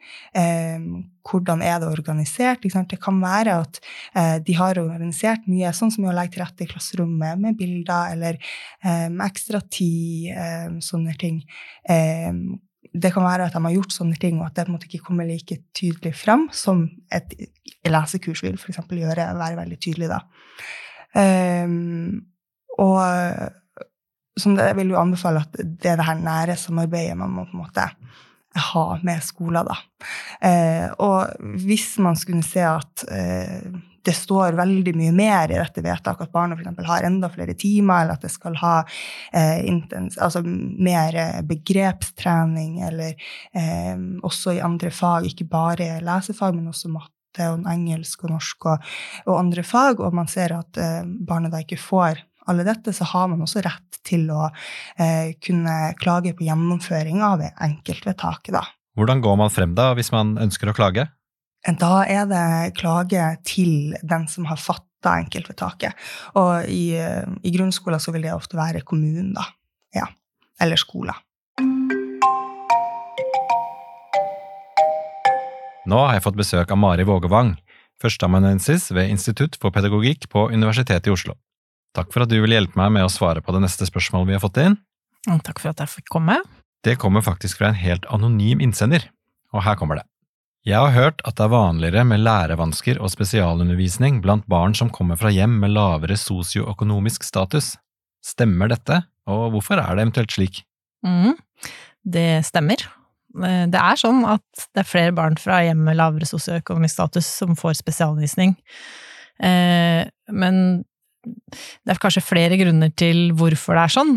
Hvordan 1.24 1.62
er 1.64 1.80
det 1.80 1.88
organisert? 1.88 2.64
Det 2.64 3.00
kan 3.02 3.22
være 3.22 3.56
at 3.64 3.80
eh, 4.16 4.36
de 4.44 4.58
har 4.58 4.80
organisert 4.82 5.48
mye, 5.48 5.72
sånn 5.76 5.94
som 5.94 6.08
å 6.08 6.16
legge 6.16 6.36
til 6.36 6.44
rette 6.44 6.66
i 6.66 6.70
klasserommet 6.70 7.40
med 7.40 7.58
bilder 7.60 8.14
eller 8.18 8.40
eh, 8.84 9.08
ekstra 9.28 9.64
tid, 9.64 10.34
eh, 10.36 10.68
sånne 10.84 11.16
ting. 11.20 11.40
Eh, 11.88 12.32
det 12.94 13.14
kan 13.16 13.26
være 13.26 13.48
at 13.48 13.56
de 13.56 13.64
har 13.64 13.76
gjort 13.78 13.96
sånne 13.96 14.20
ting, 14.22 14.38
og 14.42 14.50
at 14.50 14.58
det 14.58 14.68
på 14.68 14.74
en 14.74 14.78
måte 14.78 14.90
ikke 14.90 15.06
kommer 15.08 15.28
like 15.28 15.58
tydelig 15.74 16.14
fram 16.20 16.50
som 16.54 16.86
et 17.14 17.32
lesekurs 17.88 18.44
vil 18.44 18.60
for 18.62 18.94
gjøre, 18.94 19.32
være 19.40 19.58
veldig 19.64 19.80
tydelig 19.82 20.12
da. 20.12 20.20
Um, 21.14 22.22
og 22.82 23.00
som 24.40 24.56
det, 24.58 24.68
jeg 24.72 24.78
vil 24.80 24.94
jo 24.94 25.00
anbefale 25.02 25.44
at 25.46 25.58
det 25.58 25.92
er 25.92 26.00
det 26.00 26.08
her 26.08 26.22
nære 26.22 26.58
samarbeidet 26.58 27.18
man 27.18 27.34
må 27.34 27.46
på 27.46 27.58
en 27.58 27.64
måte 27.64 27.88
ha 28.60 29.00
med 29.04 29.24
skoler, 29.26 29.66
da. 29.66 29.78
Eh, 30.42 30.86
og 31.02 31.58
hvis 31.64 31.96
man 32.04 32.18
skulle 32.20 32.44
se 32.46 32.64
at 32.68 33.06
eh, 33.10 33.74
det 34.04 34.14
står 34.18 34.58
veldig 34.58 34.94
mye 35.00 35.14
mer 35.16 35.52
i 35.52 35.58
dette 35.58 35.84
vedtaket, 35.84 36.28
at 36.28 36.34
barna 36.34 36.58
f.eks. 36.58 36.82
har 36.88 37.08
enda 37.08 37.30
flere 37.32 37.56
timer, 37.56 38.04
eller 38.04 38.18
at 38.18 38.26
det 38.26 38.34
skal 38.34 38.58
ha 38.60 38.76
eh, 39.32 39.64
intens, 39.70 40.18
altså 40.20 40.44
mer 40.44 41.16
begrepstrening, 41.48 42.82
eller 42.84 43.16
eh, 43.56 43.96
også 44.24 44.58
i 44.58 44.64
andre 44.64 44.92
fag, 44.92 45.30
ikke 45.32 45.48
bare 45.52 46.02
lesefag, 46.04 46.56
men 46.58 46.68
også 46.74 46.92
matte 46.92 47.48
og 47.50 47.64
engelsk 47.70 48.28
og 48.28 48.36
norsk 48.36 48.68
og, 48.70 48.92
og 49.26 49.40
andre 49.40 49.64
fag, 49.66 50.04
og 50.04 50.20
man 50.20 50.30
ser 50.30 50.58
at 50.60 50.78
eh, 50.82 51.02
barna 51.04 51.50
da 51.54 51.64
ikke 51.64 51.80
får 51.82 52.26
alle 52.50 52.66
dette, 52.68 52.94
så 52.96 53.08
har 53.14 53.30
man 53.32 53.44
også 53.46 53.64
rett 53.64 54.00
til 54.04 54.28
å 54.34 54.48
eh, 54.50 55.34
kunne 55.44 55.94
klage 56.00 56.34
på 56.36 56.48
gjennomføring 56.48 57.24
av 57.24 57.44
enkeltvedtaket. 57.44 58.54
Da. 58.56 58.64
Hvordan 59.00 59.24
går 59.24 59.38
man 59.40 59.54
frem 59.54 59.76
da, 59.78 59.92
hvis 59.98 60.12
man 60.14 60.36
ønsker 60.42 60.72
å 60.72 60.78
klage? 60.78 61.08
Da 61.64 62.04
er 62.04 62.26
det 62.28 62.74
klage 62.76 63.24
til 63.48 63.96
den 64.04 64.28
som 64.28 64.50
har 64.50 64.60
fatta 64.60 65.16
enkeltvedtaket. 65.22 65.96
Og 66.40 66.68
i, 66.68 66.92
i 67.00 67.54
grunnskolen 67.56 68.04
så 68.04 68.12
vil 68.16 68.28
det 68.28 68.36
ofte 68.36 68.60
være 68.60 68.84
kommunen, 68.84 69.32
da. 69.38 69.48
Ja. 69.96 70.10
Eller 70.62 70.80
skolen. 70.80 71.16
Nå 75.84 76.00
har 76.00 76.16
jeg 76.16 76.24
fått 76.24 76.40
besøk 76.40 76.72
av 76.72 76.80
Mari 76.80 77.04
Vågevang, 77.08 77.56
førsteamanuensis 78.00 78.90
ved 78.96 79.12
Institutt 79.12 79.58
for 79.60 79.76
pedagogikk 79.76 80.30
på 80.32 80.48
Universitetet 80.52 81.10
i 81.10 81.16
Oslo. 81.16 81.36
Takk 81.94 82.10
for 82.14 82.26
at 82.26 82.32
du 82.32 82.40
vil 82.42 82.56
hjelpe 82.56 82.78
meg 82.80 82.96
med 82.96 83.06
å 83.06 83.12
svare 83.12 83.44
på 83.44 83.54
det 83.54 83.62
neste 83.66 83.86
spørsmålet 83.86 84.32
vi 84.32 84.38
har 84.38 84.44
fått 84.44 84.62
inn. 84.64 84.80
Takk 85.46 85.62
for 85.62 85.72
at 85.72 85.84
jeg 85.84 85.92
fikk 86.00 86.10
komme. 86.16 86.40
Det 86.84 86.98
kommer 87.00 87.24
faktisk 87.24 87.62
fra 87.62 87.70
en 87.70 87.80
helt 87.80 88.08
anonym 88.12 88.64
innsender, 88.64 89.06
og 89.54 89.64
her 89.64 89.78
kommer 89.80 90.02
det. 90.02 90.08
Jeg 90.68 90.80
har 90.80 90.94
hørt 90.96 91.22
at 91.28 91.36
det 91.36 91.44
er 91.44 91.52
vanligere 91.52 92.06
med 92.08 92.24
lærevansker 92.24 93.00
og 93.04 93.12
spesialundervisning 93.12 94.22
blant 94.24 94.46
barn 94.52 94.76
som 94.76 94.92
kommer 94.92 95.20
fra 95.20 95.32
hjem 95.32 95.58
med 95.60 95.74
lavere 95.76 96.16
sosioøkonomisk 96.20 97.26
status. 97.28 97.74
Stemmer 98.24 98.72
dette, 98.72 99.02
og 99.28 99.50
hvorfor 99.56 99.82
er 99.82 99.92
det 99.92 100.06
eventuelt 100.06 100.32
slik? 100.32 100.62
Mm, 101.04 101.36
det 102.16 102.46
stemmer. 102.48 102.80
Eh, 103.44 103.66
det 103.68 103.80
er 103.80 104.00
sånn 104.00 104.24
at 104.30 104.66
det 104.72 104.86
er 104.86 104.88
flere 104.88 105.16
barn 105.16 105.36
fra 105.40 105.60
hjem 105.66 105.84
med 105.84 106.00
lavere 106.00 106.28
sosioøkonomisk 106.32 106.96
status 106.96 107.28
som 107.44 107.60
får 107.60 107.76
spesialundervisning. 107.82 108.56
Eh, 109.44 110.08
men 110.32 110.58
det 111.24 111.94
er 111.94 112.02
kanskje 112.02 112.26
flere 112.26 112.58
grunner 112.60 112.92
til 113.00 113.32
hvorfor 113.38 113.78
det 113.78 113.86
er 113.86 113.96
sånn. 113.96 114.14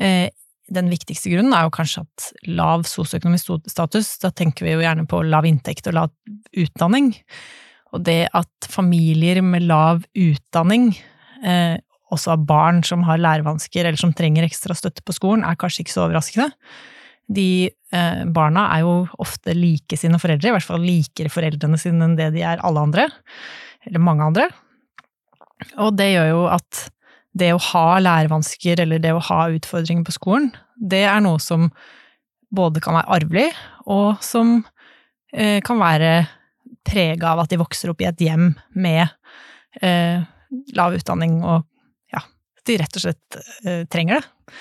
Eh, 0.00 0.28
den 0.70 0.90
viktigste 0.92 1.32
grunnen 1.32 1.54
er 1.56 1.66
jo 1.66 1.74
kanskje 1.74 2.04
at 2.04 2.28
lav 2.46 2.84
sosioøkonomisk 2.86 3.70
status, 3.70 4.12
da 4.22 4.30
tenker 4.30 4.66
vi 4.66 4.76
jo 4.76 4.84
gjerne 4.84 5.08
på 5.10 5.24
lav 5.26 5.48
inntekt 5.48 5.88
og 5.90 5.96
lav 5.96 6.12
utdanning. 6.54 7.10
Og 7.90 8.04
det 8.06 8.28
at 8.38 8.70
familier 8.70 9.40
med 9.42 9.66
lav 9.66 10.04
utdanning 10.14 10.92
også 12.12 12.34
har 12.34 12.44
barn 12.46 12.84
som 12.86 13.02
har 13.08 13.18
lærevansker 13.18 13.82
eller 13.82 13.98
som 13.98 14.12
trenger 14.14 14.46
ekstra 14.46 14.76
støtte 14.78 15.02
på 15.02 15.16
skolen, 15.16 15.42
er 15.42 15.58
kanskje 15.58 15.82
ikke 15.82 15.96
så 15.96 16.04
overraskende 16.04 16.50
de 17.30 17.70
eh, 17.94 18.22
barna 18.34 18.66
er 18.74 18.84
jo 18.84 18.94
ofte 19.22 19.54
like 19.54 19.98
sine 19.98 20.18
foreldre, 20.20 20.50
i 20.50 20.56
hvert 20.56 20.66
fall 20.66 20.82
likere 20.82 21.32
foreldrene 21.32 21.78
sine 21.80 22.08
enn 22.08 22.18
det 22.18 22.32
de 22.34 22.44
er 22.46 22.62
alle 22.66 22.82
andre, 22.88 23.06
eller 23.86 24.02
mange 24.02 24.26
andre. 24.26 24.48
Og 25.80 25.94
det 25.98 26.10
gjør 26.12 26.28
jo 26.30 26.42
at 26.50 26.86
det 27.36 27.52
å 27.54 27.62
ha 27.70 28.00
lærevansker 28.02 28.82
eller 28.82 29.02
det 29.02 29.12
å 29.14 29.22
ha 29.30 29.44
utfordringer 29.54 30.06
på 30.06 30.16
skolen, 30.16 30.50
det 30.74 31.04
er 31.06 31.22
noe 31.22 31.38
som 31.42 31.68
både 32.50 32.82
kan 32.82 32.96
være 32.98 33.14
arvelig, 33.20 33.48
og 33.86 34.18
som 34.24 34.58
eh, 35.32 35.60
kan 35.62 35.78
være 35.78 36.12
prega 36.86 37.34
av 37.34 37.44
at 37.44 37.52
de 37.52 37.60
vokser 37.60 37.92
opp 37.92 38.02
i 38.02 38.08
et 38.08 38.24
hjem 38.24 38.52
med 38.74 39.04
eh, 39.82 40.22
lav 40.74 40.96
utdanning 40.96 41.40
og 41.44 41.62
ja, 42.10 42.24
de 42.66 42.78
rett 42.80 42.98
og 42.98 43.04
slett 43.04 43.40
eh, 43.62 43.84
trenger 43.90 44.18
det. 44.18 44.56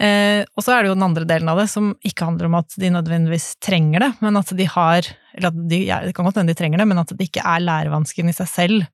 Eh, 0.00 0.42
og 0.56 0.64
så 0.64 0.74
er 0.74 0.82
det 0.82 0.90
jo 0.90 0.96
den 0.96 1.06
andre 1.06 1.26
delen 1.28 1.50
av 1.52 1.60
det, 1.60 1.68
som 1.70 1.92
ikke 2.06 2.26
handler 2.26 2.48
om 2.48 2.58
at 2.62 2.74
de 2.80 2.90
nødvendigvis 2.90 3.52
trenger 3.62 4.06
det, 4.06 4.12
men 4.24 4.40
at 4.40 4.54
de 4.56 4.66
har 4.74 5.10
Eller 5.30 5.52
at 5.52 5.58
de, 5.70 5.76
ja, 5.86 6.00
det 6.02 6.14
kan 6.16 6.26
godt 6.26 6.40
hende 6.40 6.50
de 6.50 6.58
trenger 6.58 6.80
det, 6.80 6.88
men 6.90 6.98
at 6.98 7.12
det 7.14 7.28
ikke 7.28 7.44
er 7.46 7.62
lærevansken 7.62 8.32
i 8.32 8.34
seg 8.34 8.48
selv 8.50 8.86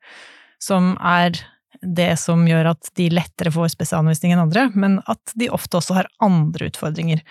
som 0.63 0.95
er 1.03 1.37
det 1.83 2.15
som 2.21 2.47
gjør 2.49 2.73
at 2.73 2.91
de 2.99 3.09
lettere 3.13 3.53
får 3.53 3.75
spesialundervisning 3.75 4.35
enn 4.35 4.47
andre, 4.47 4.69
men 4.75 4.99
at 5.11 5.35
de 5.39 5.51
ofte 5.53 5.79
også 5.79 5.99
har 5.99 6.11
andre 6.25 6.71
utfordringer. 6.71 7.23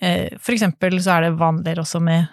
Eh, 0.00 0.34
for 0.40 0.54
eksempel 0.54 0.98
så 1.02 1.16
er 1.16 1.26
det 1.26 1.38
vanligere 1.40 1.84
også 1.84 2.00
med 2.02 2.26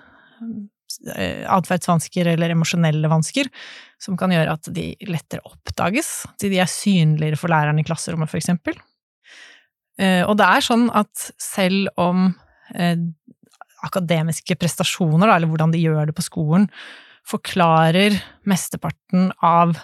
eh, 1.15 1.43
atferdsvansker 1.51 2.31
eller 2.33 2.53
emosjonelle 2.55 3.11
vansker, 3.11 3.49
som 4.01 4.17
kan 4.19 4.33
gjøre 4.33 4.55
at 4.57 4.71
de 4.75 4.91
lettere 5.09 5.43
oppdages, 5.47 6.11
til 6.39 6.53
de 6.53 6.61
er 6.63 6.71
synligere 6.71 7.39
for 7.39 7.51
læreren 7.51 7.81
i 7.81 7.87
klasserommet, 7.87 8.31
for 8.31 8.41
eksempel. 8.41 8.77
Eh, 9.99 10.23
og 10.25 10.37
det 10.39 10.49
er 10.49 10.65
sånn 10.65 10.89
at 10.95 11.29
selv 11.41 11.91
om 12.01 12.31
akademiske 13.85 14.55
prestasjoner, 14.57 15.29
eller 15.29 15.45
hvordan 15.45 15.69
de 15.69 15.83
gjør 15.83 16.07
det 16.09 16.15
på 16.17 16.23
skolen, 16.25 16.63
forklarer 17.29 18.15
mesteparten 18.49 19.29
av 19.45 19.75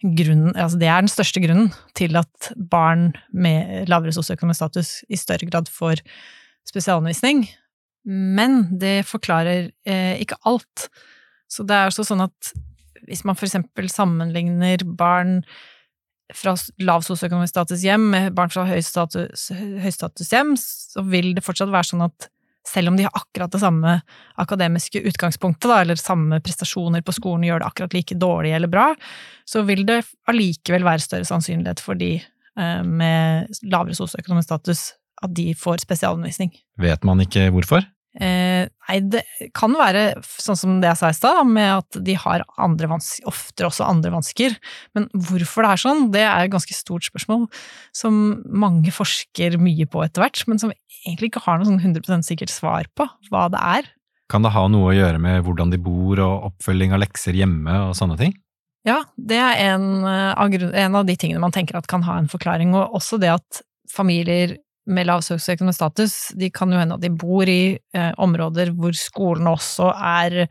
grunnen 0.00 0.54
Altså 0.56 0.78
det 0.80 0.88
er 0.88 1.02
den 1.02 1.12
største 1.12 1.42
grunnen 1.44 1.70
til 1.98 2.16
at 2.16 2.50
barn 2.72 3.10
med 3.32 3.88
lavere 3.90 4.14
sosioøkonomisk 4.16 4.62
status 4.62 4.92
i 5.08 5.18
større 5.20 5.48
grad 5.50 5.68
får 5.72 6.02
spesialundervisning. 6.68 7.44
Men 8.06 8.62
det 8.80 9.04
forklarer 9.08 9.70
eh, 9.84 10.16
ikke 10.22 10.38
alt. 10.48 10.88
Så 11.50 11.66
det 11.66 11.76
er 11.76 11.90
også 11.90 12.06
sånn 12.08 12.24
at 12.24 12.52
hvis 13.08 13.24
man 13.26 13.36
eksempel 13.36 13.90
sammenligner 13.90 14.84
barn 14.84 15.40
fra 16.36 16.54
lav 16.78 17.02
sosioøkonomisk 17.02 17.52
status 17.52 17.82
hjem 17.84 18.10
med 18.12 18.34
barn 18.36 18.52
fra 18.52 18.64
høystatus 18.68 20.30
hjem, 20.30 20.54
så 20.56 21.02
vil 21.02 21.34
det 21.34 21.44
fortsatt 21.44 21.72
være 21.72 21.90
sånn 21.90 22.06
at 22.06 22.30
selv 22.66 22.90
om 22.90 22.96
de 22.98 23.06
har 23.06 23.14
akkurat 23.16 23.52
det 23.52 23.62
samme 23.62 23.96
akademiske 24.40 25.02
utgangspunktet, 25.10 25.68
da, 25.70 25.80
eller 25.82 26.00
samme 26.00 26.40
prestasjoner 26.44 27.04
på 27.06 27.14
skolen, 27.16 27.46
gjør 27.48 27.62
det 27.62 27.70
akkurat 27.70 27.96
like 27.96 28.18
dårlig 28.20 28.54
eller 28.56 28.72
bra, 28.72 28.90
så 29.48 29.64
vil 29.68 29.86
det 29.88 30.02
allikevel 30.30 30.86
være 30.86 31.04
større 31.04 31.28
sannsynlighet 31.28 31.82
for 31.84 31.98
de 32.00 32.16
eh, 32.20 32.82
med 32.84 33.62
lavere 33.64 33.96
sosioøkonomisk 33.98 34.50
status 34.50 34.84
at 35.24 35.32
de 35.36 35.50
får 35.58 35.82
spesialundervisning. 35.84 36.52
Vet 36.80 37.04
man 37.04 37.20
ikke 37.24 37.50
hvorfor? 37.54 37.84
Eh, 38.18 38.66
nei, 38.66 38.96
det 39.06 39.20
kan 39.54 39.70
være 39.78 40.16
sånn 40.26 40.58
som 40.58 40.78
det 40.82 40.88
jeg 40.88 40.98
sa 40.98 41.10
i 41.12 41.16
stad, 41.16 41.40
med 41.46 41.68
at 41.76 41.98
de 42.06 42.16
har 42.18 42.42
andre 42.58 42.88
vansker, 42.90 43.26
ofte 43.30 43.68
også 43.68 43.86
andre 43.86 44.10
vansker. 44.16 44.56
Men 44.98 45.06
hvorfor 45.14 45.62
det 45.62 45.70
er 45.70 45.82
sånn, 45.84 46.08
det 46.14 46.24
er 46.26 46.46
et 46.46 46.54
ganske 46.54 46.74
stort 46.74 47.06
spørsmål 47.06 47.46
som 47.96 48.40
mange 48.50 48.90
forsker 48.94 49.60
mye 49.62 49.86
på 49.90 50.02
etter 50.02 50.24
hvert, 50.24 50.42
men 50.50 50.62
som 50.62 50.74
egentlig 51.06 51.30
ikke 51.30 51.44
har 51.46 51.58
noe 51.58 51.68
sånn 51.68 51.80
100% 51.80 52.26
sikkert 52.26 52.52
svar 52.52 52.88
på 52.96 53.06
hva 53.30 53.46
det 53.52 53.60
er. 53.60 53.90
Kan 54.30 54.44
det 54.46 54.52
ha 54.54 54.66
noe 54.70 54.92
å 54.92 54.94
gjøre 54.96 55.18
med 55.22 55.42
hvordan 55.46 55.72
de 55.72 55.80
bor 55.82 56.20
og 56.22 56.50
oppfølging 56.52 56.94
av 56.94 57.02
lekser 57.02 57.36
hjemme 57.36 57.74
og 57.88 57.96
sånne 57.98 58.18
ting? 58.20 58.36
Ja, 58.86 59.02
det 59.16 59.36
er 59.36 59.58
en 59.74 60.04
eh, 60.08 60.32
av, 60.32 60.54
en 60.54 60.98
av 61.02 61.08
de 61.08 61.16
tingene 61.18 61.42
man 61.42 61.52
tenker 61.52 61.76
at 61.76 61.88
kan 61.90 62.04
ha 62.06 62.16
en 62.20 62.30
forklaring, 62.32 62.72
og 62.76 62.96
også 62.96 63.18
det 63.20 63.32
at 63.34 63.62
familier 63.90 64.56
med 64.90 65.06
lav 65.06 65.24
sosioøkonomisk 65.24 65.76
status, 65.76 66.14
de 66.38 66.48
kan 66.54 66.72
jo 66.72 66.78
hende 66.80 66.96
at 66.96 67.04
de 67.04 67.10
bor 67.12 67.48
i 67.50 67.76
eh, 67.76 68.12
områder 68.22 68.72
hvor 68.76 68.96
skolene 68.96 69.52
også 69.52 69.90
er, 69.92 70.46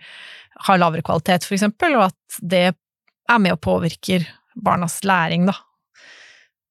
har 0.68 0.82
lavere 0.82 1.06
kvalitet, 1.06 1.48
for 1.48 1.58
eksempel, 1.58 1.98
og 1.98 2.10
at 2.12 2.40
det 2.54 2.68
er 2.70 3.42
med 3.42 3.56
og 3.56 3.64
påvirker 3.66 4.28
barnas 4.60 5.00
læring, 5.08 5.50
da. 5.50 5.58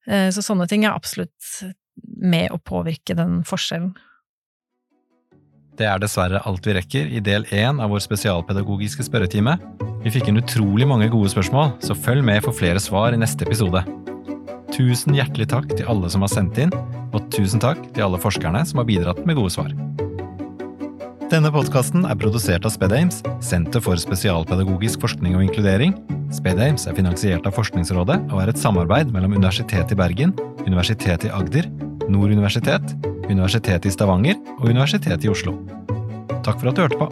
Eh, 0.09 0.29
så 0.35 0.45
sånne 0.45 0.69
ting 0.71 0.87
er 0.87 0.95
absolutt 0.95 1.35
med 2.05 2.53
å 2.55 2.61
påvirke 2.61 3.17
den 3.19 3.43
forskjellen. 3.49 3.95
Det 5.79 5.87
er 5.87 6.01
dessverre 6.03 6.41
alt 6.49 6.67
vi 6.67 6.75
rekker 6.75 7.11
i 7.15 7.21
del 7.23 7.45
én 7.55 7.79
av 7.79 7.93
vår 7.93 8.03
spesialpedagogiske 8.03 9.05
spørretime. 9.07 9.55
Vi 10.03 10.11
fikk 10.15 10.31
inn 10.31 10.41
utrolig 10.41 10.89
mange 10.91 11.07
gode 11.13 11.31
spørsmål, 11.31 11.77
så 11.85 11.95
følg 11.95 12.27
med 12.27 12.43
for 12.43 12.57
flere 12.57 12.83
svar 12.83 13.15
i 13.15 13.21
neste 13.21 13.47
episode. 13.47 13.85
Tusen 14.75 15.15
hjertelig 15.15 15.49
takk 15.55 15.71
til 15.77 15.87
alle 15.91 16.11
som 16.11 16.27
har 16.27 16.35
sendt 16.35 16.59
inn, 16.63 16.75
og 17.15 17.31
tusen 17.35 17.63
takk 17.63 17.81
til 17.95 18.09
alle 18.09 18.21
forskerne 18.21 18.65
som 18.67 18.83
har 18.83 18.91
bidratt 18.91 19.23
med 19.27 19.39
gode 19.39 19.55
svar. 19.55 19.71
Denne 21.29 21.51
podkasten 21.53 22.07
er 22.09 22.17
produsert 22.17 22.64
av 22.64 22.73
SpedAmes, 22.73 23.19
Senter 23.45 23.83
for 23.85 24.01
spesialpedagogisk 24.01 25.03
forskning 25.03 25.35
og 25.37 25.43
inkludering. 25.45 25.93
SpedAmes 26.33 26.87
er 26.88 26.97
finansiert 26.97 27.45
av 27.45 27.53
Forskningsrådet 27.53 28.17
og 28.31 28.41
er 28.41 28.49
et 28.49 28.61
samarbeid 28.61 29.12
mellom 29.12 29.35
Universitetet 29.37 29.93
i 29.93 29.99
Bergen, 30.01 30.33
Universitetet 30.64 31.29
i 31.29 31.33
Agder, 31.37 31.69
Nord 32.09 32.33
universitet, 32.33 32.95
Universitetet 33.29 33.91
i 33.91 33.93
Stavanger 33.93 34.41
og 34.57 34.71
Universitetet 34.71 35.29
i 35.29 35.33
Oslo. 35.35 35.59
Takk 36.41 36.62
for 36.62 36.73
at 36.73 36.81
du 36.81 36.87
hørte 36.87 37.03
på. 37.03 37.11